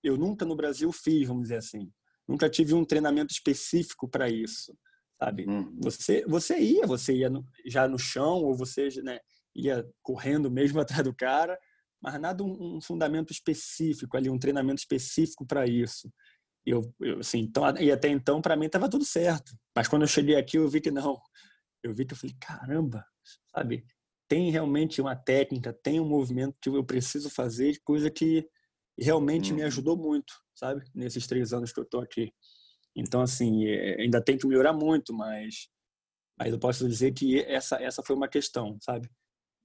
[0.04, 1.92] eu nunca no Brasil fiz, vamos dizer assim.
[2.28, 4.78] Nunca tive um treinamento específico para isso,
[5.18, 5.46] sabe?
[5.46, 5.78] Uhum.
[5.82, 9.20] Você, você ia, você ia no, já no chão ou você, né,
[9.56, 11.58] ia correndo mesmo atrás do cara,
[12.02, 16.12] mas nada um, um fundamento específico ali, um treinamento específico para isso.
[16.66, 19.54] Eu, eu, assim, então, e até então, para mim, estava tudo certo.
[19.76, 21.20] Mas quando eu cheguei aqui, eu vi que não.
[21.84, 23.06] Eu vi que eu falei, caramba,
[23.56, 23.86] sabe?
[24.28, 28.48] Tem realmente uma técnica, tem um movimento que eu preciso fazer, coisa que
[28.98, 29.56] realmente hum.
[29.56, 29.68] me uhum.
[29.68, 30.84] ajudou muito, sabe?
[30.94, 32.32] Nesses três anos que eu tô aqui.
[32.96, 35.70] Então, assim, é, ainda tem que melhorar muito, mas,
[36.38, 39.10] mas eu posso dizer que essa, essa foi uma questão, sabe?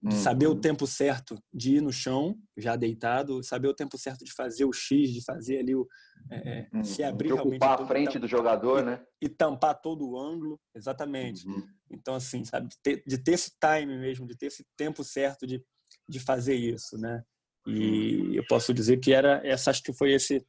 [0.05, 0.61] De saber o uhum.
[0.61, 4.73] tempo certo de ir no chão, já deitado, saber o tempo certo de fazer o
[4.73, 5.89] X, de fazer ali o.
[6.31, 6.85] É, uhum.
[6.85, 7.57] Se abrir realmente.
[7.57, 9.05] Ocupar a frente do jogador, e, né?
[9.23, 11.49] E tampar todo o ângulo, exatamente.
[11.49, 11.67] Uhum.
[11.91, 15.47] Então, assim, sabe, de ter, de ter, esse time mesmo, de ter esse tempo certo
[15.47, 15.65] de,
[16.07, 17.23] de fazer isso, né?
[17.67, 18.35] E uhum.
[18.35, 20.47] eu posso dizer que era essa, acho que foi esse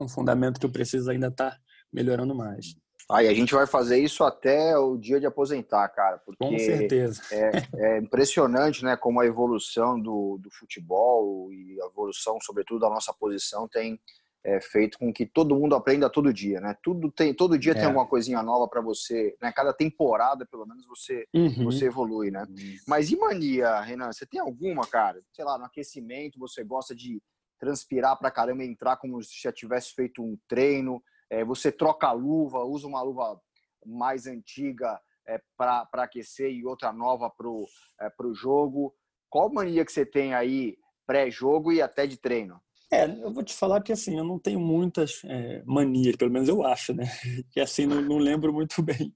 [0.00, 1.60] um fundamento que eu preciso ainda estar tá
[1.92, 2.76] melhorando mais.
[3.10, 6.18] Aí a gente vai fazer isso até o dia de aposentar, cara.
[6.18, 7.22] Porque Com certeza.
[7.32, 8.96] É, é impressionante, né?
[8.96, 13.98] Como a evolução do, do futebol e a evolução, sobretudo, da nossa posição tem
[14.44, 16.76] é, feito com que todo mundo aprenda todo dia, né?
[16.82, 17.74] Tudo tem, todo dia é.
[17.74, 19.50] tem alguma coisinha nova para você, né?
[19.52, 21.64] Cada temporada, pelo menos, você uhum.
[21.64, 22.44] você evolui, né?
[22.48, 22.76] Uhum.
[22.86, 24.12] Mas e mania, Renan?
[24.12, 25.20] Você tem alguma, cara?
[25.32, 27.22] Sei lá, no aquecimento, você gosta de
[27.58, 31.02] transpirar pra caramba, entrar como se já tivesse feito um treino?
[31.30, 33.40] É, você troca a luva, usa uma luva
[33.84, 37.66] mais antiga é, para aquecer e outra nova para o
[38.00, 38.94] é, jogo.
[39.28, 42.60] Qual mania que você tem aí pré-jogo e até de treino?
[42.90, 46.48] É, eu vou te falar que assim, eu não tenho muitas é, manias, pelo menos
[46.48, 47.04] eu acho, né?
[47.52, 49.12] Que assim, não, não lembro muito bem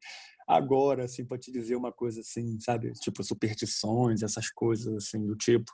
[0.46, 2.92] agora, assim, para te dizer uma coisa assim, sabe?
[2.94, 5.72] Tipo, superstições, essas coisas assim do tipo,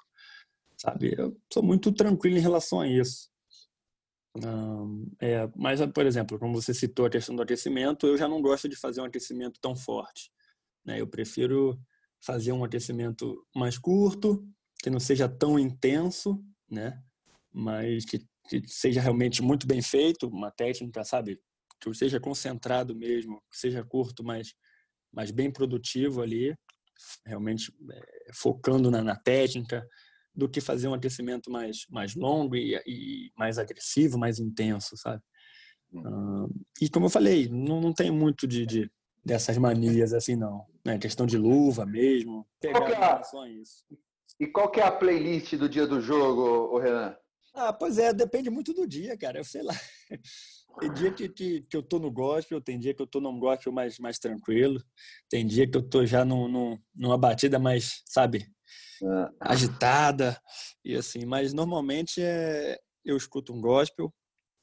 [0.77, 1.15] sabe?
[1.19, 3.29] Eu sou muito tranquilo em relação a isso
[5.21, 8.69] é, mas, por exemplo, como você citou a questão do aquecimento, eu já não gosto
[8.69, 10.31] de fazer um aquecimento tão forte.
[10.85, 11.01] Né?
[11.01, 11.79] Eu prefiro
[12.21, 14.47] fazer um aquecimento mais curto,
[14.83, 17.03] que não seja tão intenso, né?
[17.53, 21.41] mas que, que seja realmente muito bem feito, uma técnica, sabe?
[21.81, 24.55] Que seja concentrado mesmo, que seja curto, mas,
[25.13, 26.55] mas bem produtivo ali,
[27.25, 29.87] realmente é, focando na, na técnica,
[30.39, 35.21] do que fazer um aquecimento mais, mais longo e, e mais agressivo, mais intenso, sabe?
[35.93, 36.49] Uh,
[36.81, 38.91] e como eu falei, não, não tem muito de, de,
[39.25, 40.65] dessas manias assim, não.
[40.87, 43.51] É questão de luva mesmo, pegar qual é a...
[43.51, 43.85] isso.
[44.39, 47.17] E qual que é a playlist do dia do jogo, Renan?
[47.53, 49.41] Ah, pois é, depende muito do dia, cara.
[49.41, 49.75] Eu sei lá.
[50.79, 53.41] Tem dia que, que, que eu tô no gospel, tem dia que eu tô num
[53.41, 54.81] gospel mais, mais tranquilo,
[55.29, 58.47] tem dia que eu tô já num, num, numa batida mais, sabe,
[59.03, 59.31] é.
[59.41, 60.41] agitada
[60.85, 61.25] e assim.
[61.25, 64.13] Mas normalmente é, eu escuto um gospel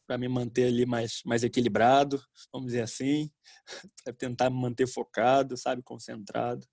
[0.07, 2.21] para me manter ali mais, mais equilibrado,
[2.53, 3.31] vamos dizer assim,
[4.03, 6.65] para tentar me manter focado, sabe, concentrado.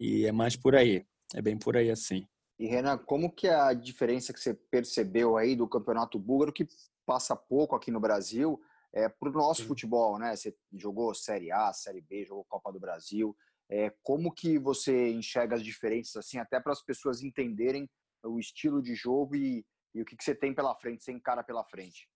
[0.00, 2.26] E é mais por aí, é bem por aí assim.
[2.58, 6.66] E Renan, como que é a diferença que você percebeu aí do Campeonato Búlgaro, que
[7.06, 8.60] passa pouco aqui no Brasil,
[8.92, 9.68] é, para o nosso Sim.
[9.68, 10.34] futebol, né?
[10.34, 13.36] Você jogou Série A, Série B, jogou Copa do Brasil.
[13.70, 17.88] É, como que você enxerga as diferenças, assim, até para as pessoas entenderem
[18.24, 19.64] o estilo de jogo e,
[19.94, 22.08] e o que, que você tem pela frente, sem cara pela frente?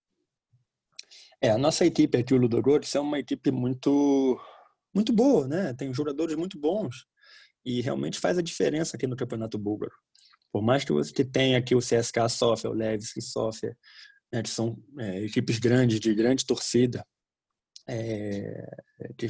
[1.41, 4.39] É, a nossa equipe aqui, o Ludogorets, é uma equipe muito,
[4.93, 5.73] muito boa, né?
[5.73, 7.05] Tem jogadores muito bons
[7.65, 9.93] e realmente faz a diferença aqui no Campeonato Búlgaro.
[10.51, 13.75] Por mais que você tenha aqui o CSKA Sofia, o Levski Sofia,
[14.31, 17.05] né, que são é, equipes grandes, de grande torcida,
[17.87, 18.69] é,
[19.17, 19.27] que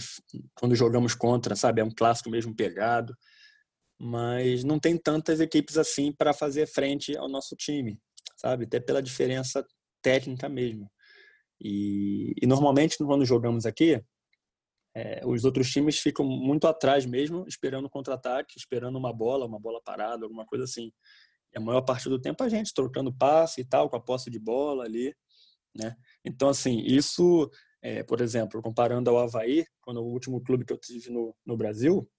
[0.56, 3.16] quando jogamos contra, sabe, é um clássico mesmo pegado,
[4.00, 8.00] mas não tem tantas equipes assim para fazer frente ao nosso time,
[8.38, 9.66] sabe, até pela diferença
[10.02, 10.92] técnica mesmo.
[11.60, 14.04] E, e normalmente quando jogamos aqui,
[14.96, 19.82] é, os outros times ficam muito atrás mesmo, esperando contra-ataque, esperando uma bola, uma bola
[19.84, 20.92] parada, alguma coisa assim.
[21.54, 24.30] E a maior parte do tempo a gente trocando passe e tal, com a posse
[24.30, 25.16] de bola ali,
[25.76, 25.96] né?
[26.24, 27.50] Então, assim, isso,
[27.84, 31.58] é, por exemplo, comparando ao Havaí, quando o último clube que eu tive no, no
[31.58, 32.10] Brasil,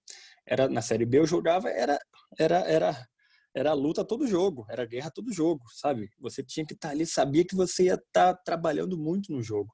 [0.45, 1.97] era na Série B eu jogava, era,
[2.37, 3.07] era, era,
[3.53, 6.11] era luta todo jogo, era guerra todo jogo, sabe?
[6.19, 9.41] Você tinha que estar tá ali, sabia que você ia estar tá trabalhando muito no
[9.41, 9.73] jogo.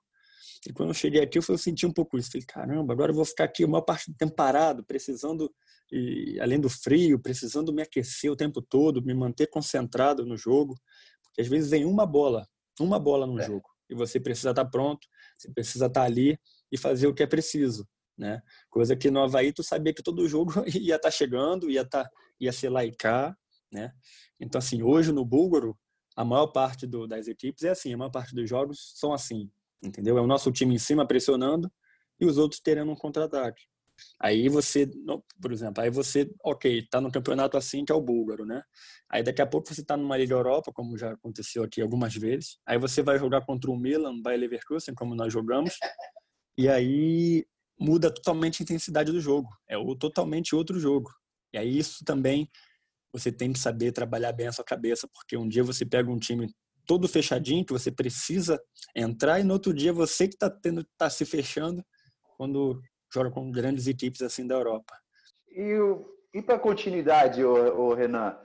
[0.66, 2.32] E quando eu cheguei aqui, eu senti um pouco isso.
[2.32, 5.52] Falei, caramba, agora eu vou ficar aqui uma parte do tempo parado, precisando,
[5.92, 10.76] e, além do frio, precisando me aquecer o tempo todo, me manter concentrado no jogo.
[11.24, 12.48] Porque às vezes vem uma bola,
[12.80, 13.46] uma bola no é.
[13.46, 15.06] jogo, e você precisa estar pronto,
[15.42, 16.40] você precisa estar ali
[16.72, 17.88] e fazer o que é preciso.
[18.18, 18.42] Né?
[18.70, 22.52] Coisa que no Havaí tu sabia que todo jogo ia estar chegando, ia, estar, ia
[22.52, 23.36] ser lá e cá.
[23.72, 23.92] Né?
[24.40, 25.78] Então, assim, hoje no Búlgaro,
[26.16, 29.50] a maior parte do, das equipes é assim, a maior parte dos jogos são assim
[29.82, 30.18] entendeu?
[30.18, 31.72] É o nosso time em cima pressionando
[32.20, 33.64] e os outros terendo um contra-ataque.
[34.20, 34.90] Aí você,
[35.42, 38.62] por exemplo, aí você, ok, tá no campeonato assim que é o búlgaro, né?
[39.10, 42.58] Aí daqui a pouco você tá numa Liga Europa, como já aconteceu aqui algumas vezes.
[42.66, 45.76] Aí você vai jogar contra o Milan, o Bayer Leverkusen, como nós jogamos.
[46.58, 47.46] E aí
[47.80, 49.50] muda totalmente a intensidade do jogo.
[49.68, 51.12] É totalmente outro jogo.
[51.54, 52.50] E aí isso também
[53.12, 56.20] você tem que saber trabalhar bem a sua cabeça, porque um dia você pega um
[56.20, 56.54] time
[56.86, 58.62] todo fechadinho, que você precisa
[58.96, 61.84] entrar, e no outro dia você que está tendo tá se fechando
[62.38, 62.82] quando
[63.14, 64.94] joga com grandes equipes assim da Europa.
[65.50, 65.78] E,
[66.34, 68.38] e para continuidade, o, o Renan,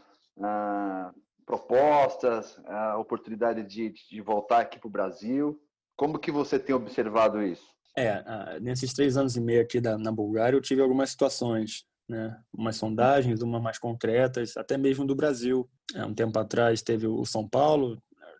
[0.43, 1.13] ah,
[1.45, 5.61] propostas, a oportunidade de, de voltar aqui para o Brasil,
[5.97, 7.65] como que você tem observado isso?
[7.97, 12.39] É, nesses três anos e meio aqui da, na Bulgária, eu tive algumas situações, né?
[12.53, 15.67] Umas sondagens, umas mais concretas, até mesmo do Brasil.
[15.95, 17.99] É, um tempo atrás teve o São Paulo,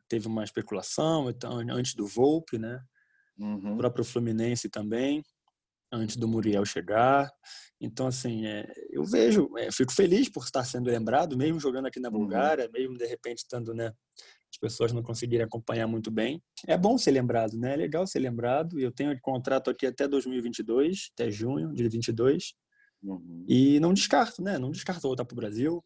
[0.09, 2.83] teve uma especulação então, antes do Volpe, né?
[3.39, 3.75] Uhum.
[3.75, 5.23] O próprio Fluminense também,
[5.93, 7.31] antes do Muriel chegar.
[7.81, 12.01] Então, assim, é, eu vejo, é, fico feliz por estar sendo lembrado, mesmo jogando aqui
[12.01, 12.19] na uhum.
[12.19, 13.93] Bulgária, mesmo de repente estando, né?
[14.51, 16.43] As pessoas não conseguirem acompanhar muito bem.
[16.67, 17.75] É bom ser lembrado, né?
[17.75, 18.79] É legal ser lembrado.
[18.81, 22.55] Eu tenho contrato aqui até 2022, até junho de 2022.
[23.03, 23.45] Uhum.
[23.49, 24.57] E não descarto, né?
[24.59, 25.85] Não descarto voltar para o Brasil.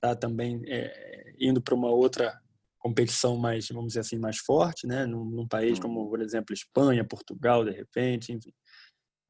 [0.00, 2.40] Tá também é, indo para uma outra
[2.82, 5.06] competição mais, vamos dizer assim, mais forte, né?
[5.06, 6.08] Num, num país como, uhum.
[6.08, 8.52] por exemplo, Espanha, Portugal, de repente, enfim.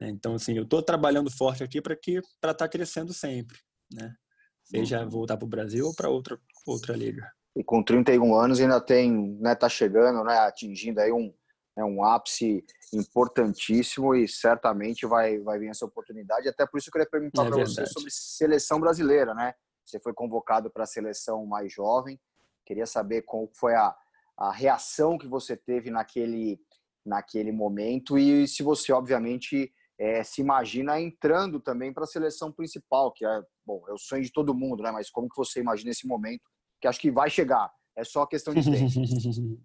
[0.03, 0.09] Né?
[0.09, 3.57] Então, assim, eu estou trabalhando forte aqui para que para estar tá crescendo sempre,
[3.91, 4.13] né?
[4.61, 5.09] Seja uhum.
[5.09, 6.37] voltar para o Brasil ou para outra
[6.67, 7.31] outra liga.
[7.55, 9.55] E com 31 anos ainda tem, né?
[9.55, 10.37] Tá chegando, né?
[10.39, 11.33] Atingindo aí um
[11.75, 16.49] é um ápice importantíssimo e certamente vai vai vir essa oportunidade.
[16.49, 19.53] Até por isso eu queria perguntar é para você sobre seleção brasileira, né?
[19.85, 22.19] Você foi convocado para a seleção mais jovem.
[22.65, 23.95] Queria saber qual foi a,
[24.37, 26.59] a reação que você teve naquele,
[27.05, 33.11] naquele momento e se você, obviamente, é, se imagina entrando também para a seleção principal,
[33.11, 34.91] que é, bom, é o sonho de todo mundo, né?
[34.91, 36.43] Mas como que você imagina esse momento?
[36.81, 38.89] Que acho que vai chegar, é só questão de tempo.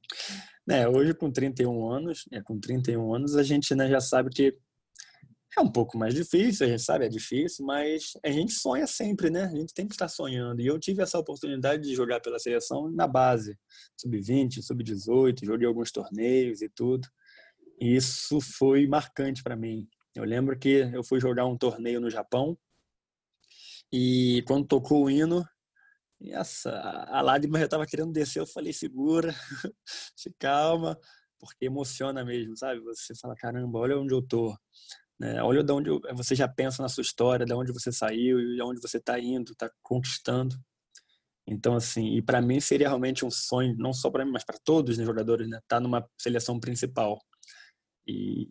[0.70, 4.56] é, hoje com 31 anos, é, com 31 anos a gente né, já sabe que
[5.56, 9.30] é um pouco mais difícil, a gente sabe, é difícil, mas a gente sonha sempre,
[9.30, 9.44] né?
[9.44, 10.60] A gente tem que estar sonhando.
[10.60, 13.58] E eu tive essa oportunidade de jogar pela seleção na base,
[13.96, 17.08] sub-20, sub-18, joguei alguns torneios e tudo.
[17.80, 19.88] E isso foi marcante para mim.
[20.18, 22.58] Eu lembro que eu fui jogar um torneio no Japão
[23.92, 25.48] e quando tocou o hino,
[26.20, 26.72] essa,
[27.08, 29.32] a lágrima já estava querendo descer, eu falei, segura,
[30.16, 30.98] se calma,
[31.38, 32.80] porque emociona mesmo, sabe?
[32.80, 34.58] Você fala, caramba, olha onde eu tô.
[35.20, 35.40] Né?
[35.40, 38.62] Olha de onde você já pensa na sua história, de onde você saiu e de
[38.62, 40.56] onde você está indo, está conquistando.
[41.46, 44.58] Então, assim, e para mim seria realmente um sonho, não só para mim, mas para
[44.64, 45.60] todos os né, jogadores, né?
[45.68, 47.20] Tá numa seleção principal.
[48.04, 48.50] E,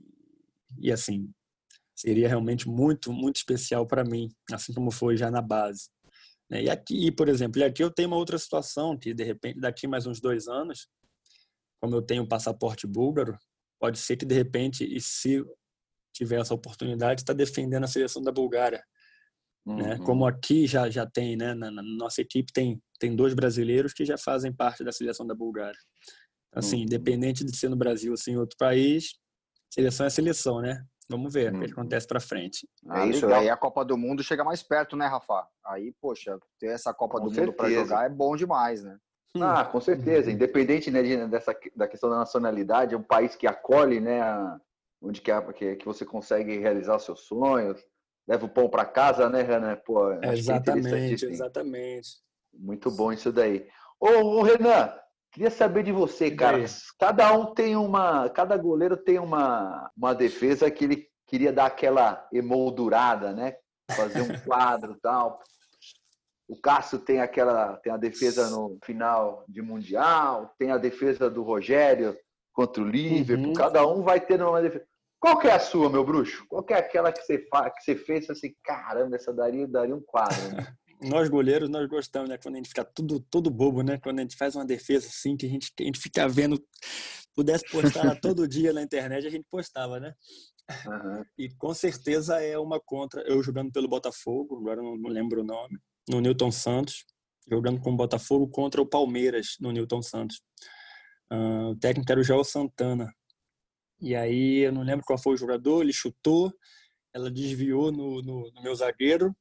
[0.80, 1.30] e assim,
[1.98, 5.89] seria realmente muito, muito especial para mim, assim como foi já na base.
[6.50, 6.64] Né?
[6.64, 9.88] E aqui, por exemplo, e aqui eu tenho uma outra situação, que de repente, daqui
[9.88, 10.88] mais uns dois anos,
[11.82, 13.38] como eu tenho passaporte búlgaro,
[13.80, 15.43] pode ser que de repente, e se
[16.14, 18.84] tiver essa oportunidade, está defendendo a seleção da Bulgária.
[19.66, 19.95] Né?
[19.95, 20.04] Uhum.
[20.06, 21.54] Como aqui já, já tem, né?
[21.54, 25.36] Na, na, nossa equipe tem, tem dois brasileiros que já fazem parte da seleção da
[25.36, 25.78] Bulgária.
[26.54, 26.84] Assim, uhum.
[26.84, 29.16] independente de ser no Brasil ou em outro país,
[29.72, 30.84] seleção é seleção, né?
[31.10, 31.60] Vamos ver uhum.
[31.60, 31.72] o que uhum.
[31.74, 32.68] acontece para frente.
[32.91, 33.41] É isso, legal.
[33.41, 35.47] aí a Copa do Mundo chega mais perto, né, Rafa?
[35.66, 37.47] Aí, poxa, ter essa Copa com do certeza.
[37.47, 38.97] Mundo para jogar é bom demais, né?
[39.39, 40.32] Ah, com certeza.
[40.32, 44.22] Independente né, dessa, da questão da nacionalidade, é um país que acolhe, né,
[45.01, 47.80] onde que, que, que você consegue realizar seus sonhos,
[48.28, 49.76] leva o pão para casa, né, Renan?
[49.86, 52.10] Pô, é exatamente, é exatamente.
[52.53, 53.68] Muito bom isso daí.
[53.99, 54.91] Ô, ô, Renan,
[55.38, 56.65] queria saber de você, cara.
[56.99, 62.27] Cada um tem uma, cada goleiro tem uma, uma defesa que ele queria dar aquela
[62.33, 63.55] emoldurada, né?
[63.91, 65.39] Fazer um quadro e tal.
[66.47, 71.43] O Cássio tem aquela, tem a defesa no final de mundial, tem a defesa do
[71.43, 72.17] Rogério
[72.51, 73.49] contra o Liverpool.
[73.49, 73.53] Uhum.
[73.53, 74.85] Cada um vai ter uma defesa.
[75.19, 76.45] Qual que é a sua, meu bruxo?
[76.47, 77.69] Qual que é aquela que você, fa...
[77.69, 80.65] que você fez assim, caramba, essa daria, daria um quadro, né?
[81.02, 82.38] nós goleiros, nós gostamos, né?
[82.38, 83.98] Quando a gente fica tudo, todo bobo, né?
[83.98, 86.64] Quando a gente faz uma defesa assim, que a gente, que a gente fica vendo,
[87.36, 90.14] pudesse postar todo dia na internet, a gente postava, né?
[90.86, 91.24] Uhum.
[91.38, 93.22] E com certeza é uma contra.
[93.22, 95.78] Eu jogando pelo Botafogo, agora não, não lembro o nome,
[96.10, 97.06] no Newton Santos,
[97.50, 100.41] jogando com o Botafogo contra o Palmeiras no Newton Santos.
[101.32, 103.14] Uh, o técnico era o Joel Santana.
[104.00, 106.54] E aí eu não lembro qual foi o jogador, ele chutou,
[107.14, 109.36] ela desviou no, no, no meu zagueiro,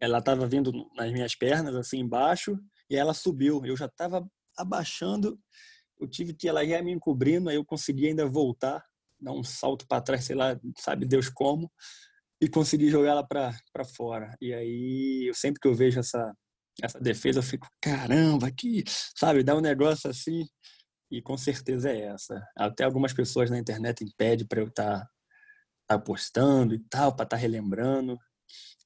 [0.00, 3.64] ela estava vindo nas minhas pernas, assim, embaixo, e ela subiu.
[3.64, 4.26] Eu já estava
[4.56, 5.38] abaixando,
[6.00, 8.84] eu tive que ela ia me encobrindo, aí eu consegui ainda voltar,
[9.20, 11.70] dar um salto para trás, sei lá, sabe Deus como,
[12.40, 14.36] e consegui jogar ela para fora.
[14.40, 16.32] E aí, eu sempre que eu vejo essa,
[16.82, 18.84] essa defesa, eu fico, caramba, que,
[19.16, 20.46] sabe, dá um negócio assim
[21.10, 22.46] e com certeza é essa.
[22.56, 25.08] Até algumas pessoas na internet impedem para eu estar tá,
[25.86, 28.18] tá postando e tal, para estar tá relembrando.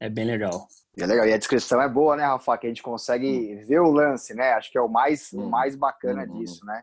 [0.02, 0.66] É bem legal.
[0.98, 1.24] É legal.
[1.28, 2.58] E a descrição é boa, né, Rafa?
[2.58, 4.52] Que a gente consegue ver o lance, né?
[4.54, 5.48] Acho que é o mais, hum.
[5.48, 6.40] mais bacana hum.
[6.40, 6.82] disso, né?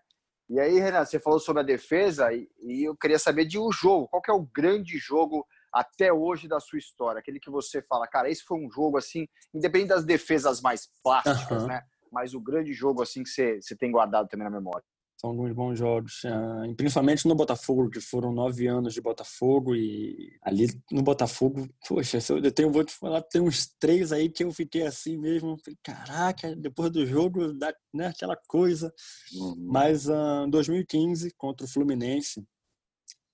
[0.50, 3.74] E aí, Renan, você falou sobre a defesa e, e eu queria saber de um
[3.74, 4.08] jogo.
[4.08, 7.20] Qual que é o grande jogo até hoje da sua história?
[7.20, 11.68] Aquele que você fala, cara, esse foi um jogo assim, independente das defesas mais plásticas,
[11.68, 11.84] né?
[12.10, 14.84] Mas o grande jogo assim que você, você tem guardado também na memória.
[15.20, 20.38] São alguns bons jogos, uh, principalmente no Botafogo, que foram nove anos de Botafogo e
[20.42, 24.54] ali no Botafogo, poxa, eu tenho, vou te falar, tem uns três aí que eu
[24.54, 28.94] fiquei assim mesmo, falei, caraca, depois do jogo, dá, né, aquela coisa.
[29.34, 29.56] Uhum.
[29.70, 32.42] Mas em uh, 2015, contra o Fluminense,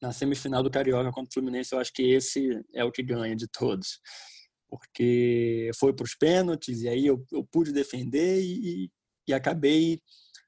[0.01, 3.35] na semifinal do Carioca contra o Fluminense, eu acho que esse é o que ganha
[3.35, 3.99] de todos.
[4.67, 8.89] Porque foi para os pênaltis e aí eu, eu pude defender e,
[9.27, 9.99] e acabei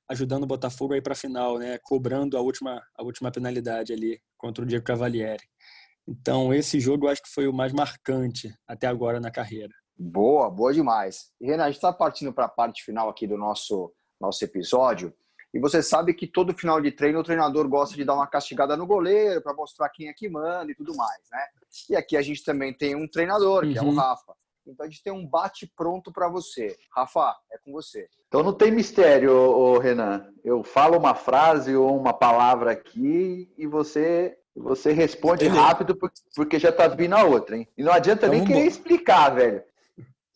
[0.10, 1.78] ajudando o Botafogo aí para a final, né?
[1.84, 5.44] Cobrando a última a última penalidade ali contra o Diego Cavalieri.
[6.08, 9.74] Então esse jogo eu acho que foi o mais marcante até agora na carreira.
[9.98, 11.32] Boa, boa demais.
[11.42, 15.14] E Renan, a gente está partindo para a parte final aqui do nosso nosso episódio.
[15.54, 18.76] E você sabe que todo final de treino o treinador gosta de dar uma castigada
[18.76, 21.40] no goleiro para mostrar quem é que manda e tudo mais, né?
[21.90, 23.78] E aqui a gente também tem um treinador, que uhum.
[23.78, 23.96] é o uhum.
[23.96, 24.36] Rafa.
[24.68, 26.76] Então a gente tem um bate pronto para você.
[26.96, 28.08] Rafa, é com você.
[28.28, 30.28] Então não tem mistério, ô, Renan.
[30.44, 35.96] Eu falo uma frase ou uma palavra aqui e você você responde rápido
[36.36, 37.68] porque já tá vindo a outra, hein?
[37.78, 38.68] E não adianta então, nem querer bom.
[38.68, 39.64] explicar, velho.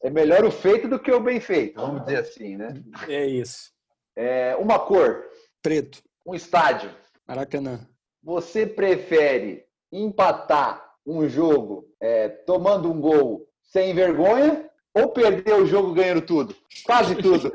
[0.04, 2.84] É melhor o feito do que o bem feito, vamos dizer assim, né?
[3.08, 3.72] É isso.
[4.16, 5.26] É, uma cor.
[5.62, 6.04] Preto.
[6.26, 6.92] Um estádio.
[7.28, 7.80] Maracanã.
[8.24, 15.94] Você prefere empatar um jogo é, tomando um gol sem vergonha ou perder o jogo
[15.94, 16.56] ganhando tudo?
[16.84, 17.52] Quase tudo.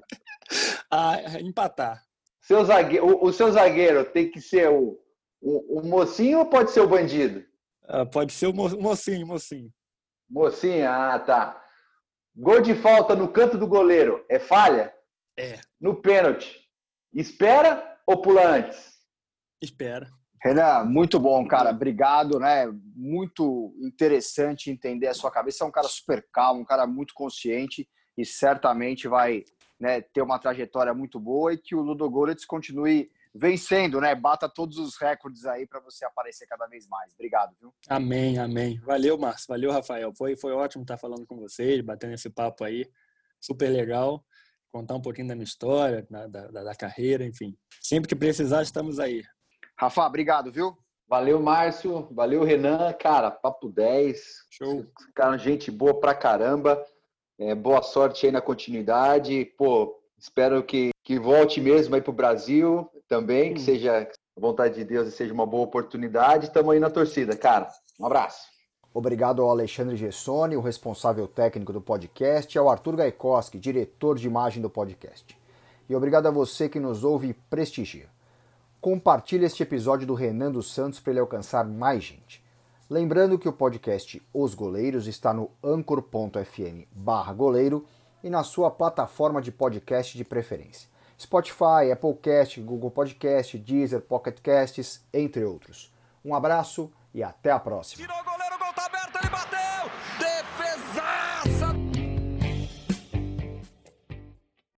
[0.90, 2.04] ah, empatar.
[2.42, 5.00] Seu zagueiro, o, o, seu zagueiro tem que ser o,
[5.40, 7.44] o, o mocinho ou pode ser o bandido?
[7.84, 9.72] Ah, pode ser o mocinho, mocinho.
[10.28, 11.62] Mocinho, ah, tá.
[12.36, 14.92] Gol de falta no canto do goleiro é falha?
[15.38, 15.58] É.
[15.80, 16.68] No pênalti,
[17.14, 18.98] espera ou pula antes?
[19.62, 20.10] Espera.
[20.42, 21.70] Renan, muito bom, cara.
[21.70, 22.66] Obrigado, né?
[22.96, 25.62] Muito interessante entender a sua cabeça.
[25.62, 27.88] É um cara super calmo, um cara muito consciente
[28.18, 29.44] e certamente vai
[29.78, 34.16] né, ter uma trajetória muito boa e que o Ludogorets continue vencendo, né?
[34.16, 37.12] Bata todos os recordes aí para você aparecer cada vez mais.
[37.14, 37.72] Obrigado, viu?
[37.88, 38.80] Amém, amém.
[38.80, 39.46] Valeu, Márcio.
[39.48, 40.12] Valeu, Rafael.
[40.12, 42.84] Foi, foi ótimo estar falando com vocês, batendo esse papo aí.
[43.40, 44.24] Super legal.
[44.72, 47.56] Contar um pouquinho da minha história, da, da, da carreira, enfim.
[47.80, 49.22] Sempre que precisar, estamos aí.
[49.82, 50.78] Rafa, obrigado, viu?
[51.08, 52.06] Valeu, Márcio.
[52.12, 52.92] Valeu, Renan.
[52.92, 54.16] Cara, papo 10.
[54.48, 54.86] Show.
[55.12, 56.80] Cara, gente boa pra caramba.
[57.36, 59.44] É, boa sorte aí na continuidade.
[59.58, 64.84] Pô, espero que, que volte mesmo aí pro Brasil também, que seja a vontade de
[64.84, 66.46] Deus e seja uma boa oportunidade.
[66.46, 67.66] Estamos aí na torcida, cara.
[67.98, 68.46] Um abraço.
[68.94, 74.28] Obrigado ao Alexandre Gessoni, o responsável técnico do podcast, e ao Arthur Gaikoski, diretor de
[74.28, 75.36] imagem do podcast.
[75.88, 78.08] E obrigado a você que nos ouve e prestigia.
[78.82, 82.44] Compartilhe este episódio do Renan dos Santos para ele alcançar mais gente.
[82.90, 87.86] Lembrando que o podcast Os Goleiros está no anchor.fm barra goleiro
[88.24, 90.88] e na sua plataforma de podcast de preferência.
[91.16, 95.94] Spotify, Applecast, Google Podcast, Deezer, Pocket Casts, entre outros.
[96.24, 98.04] Um abraço e até a próxima.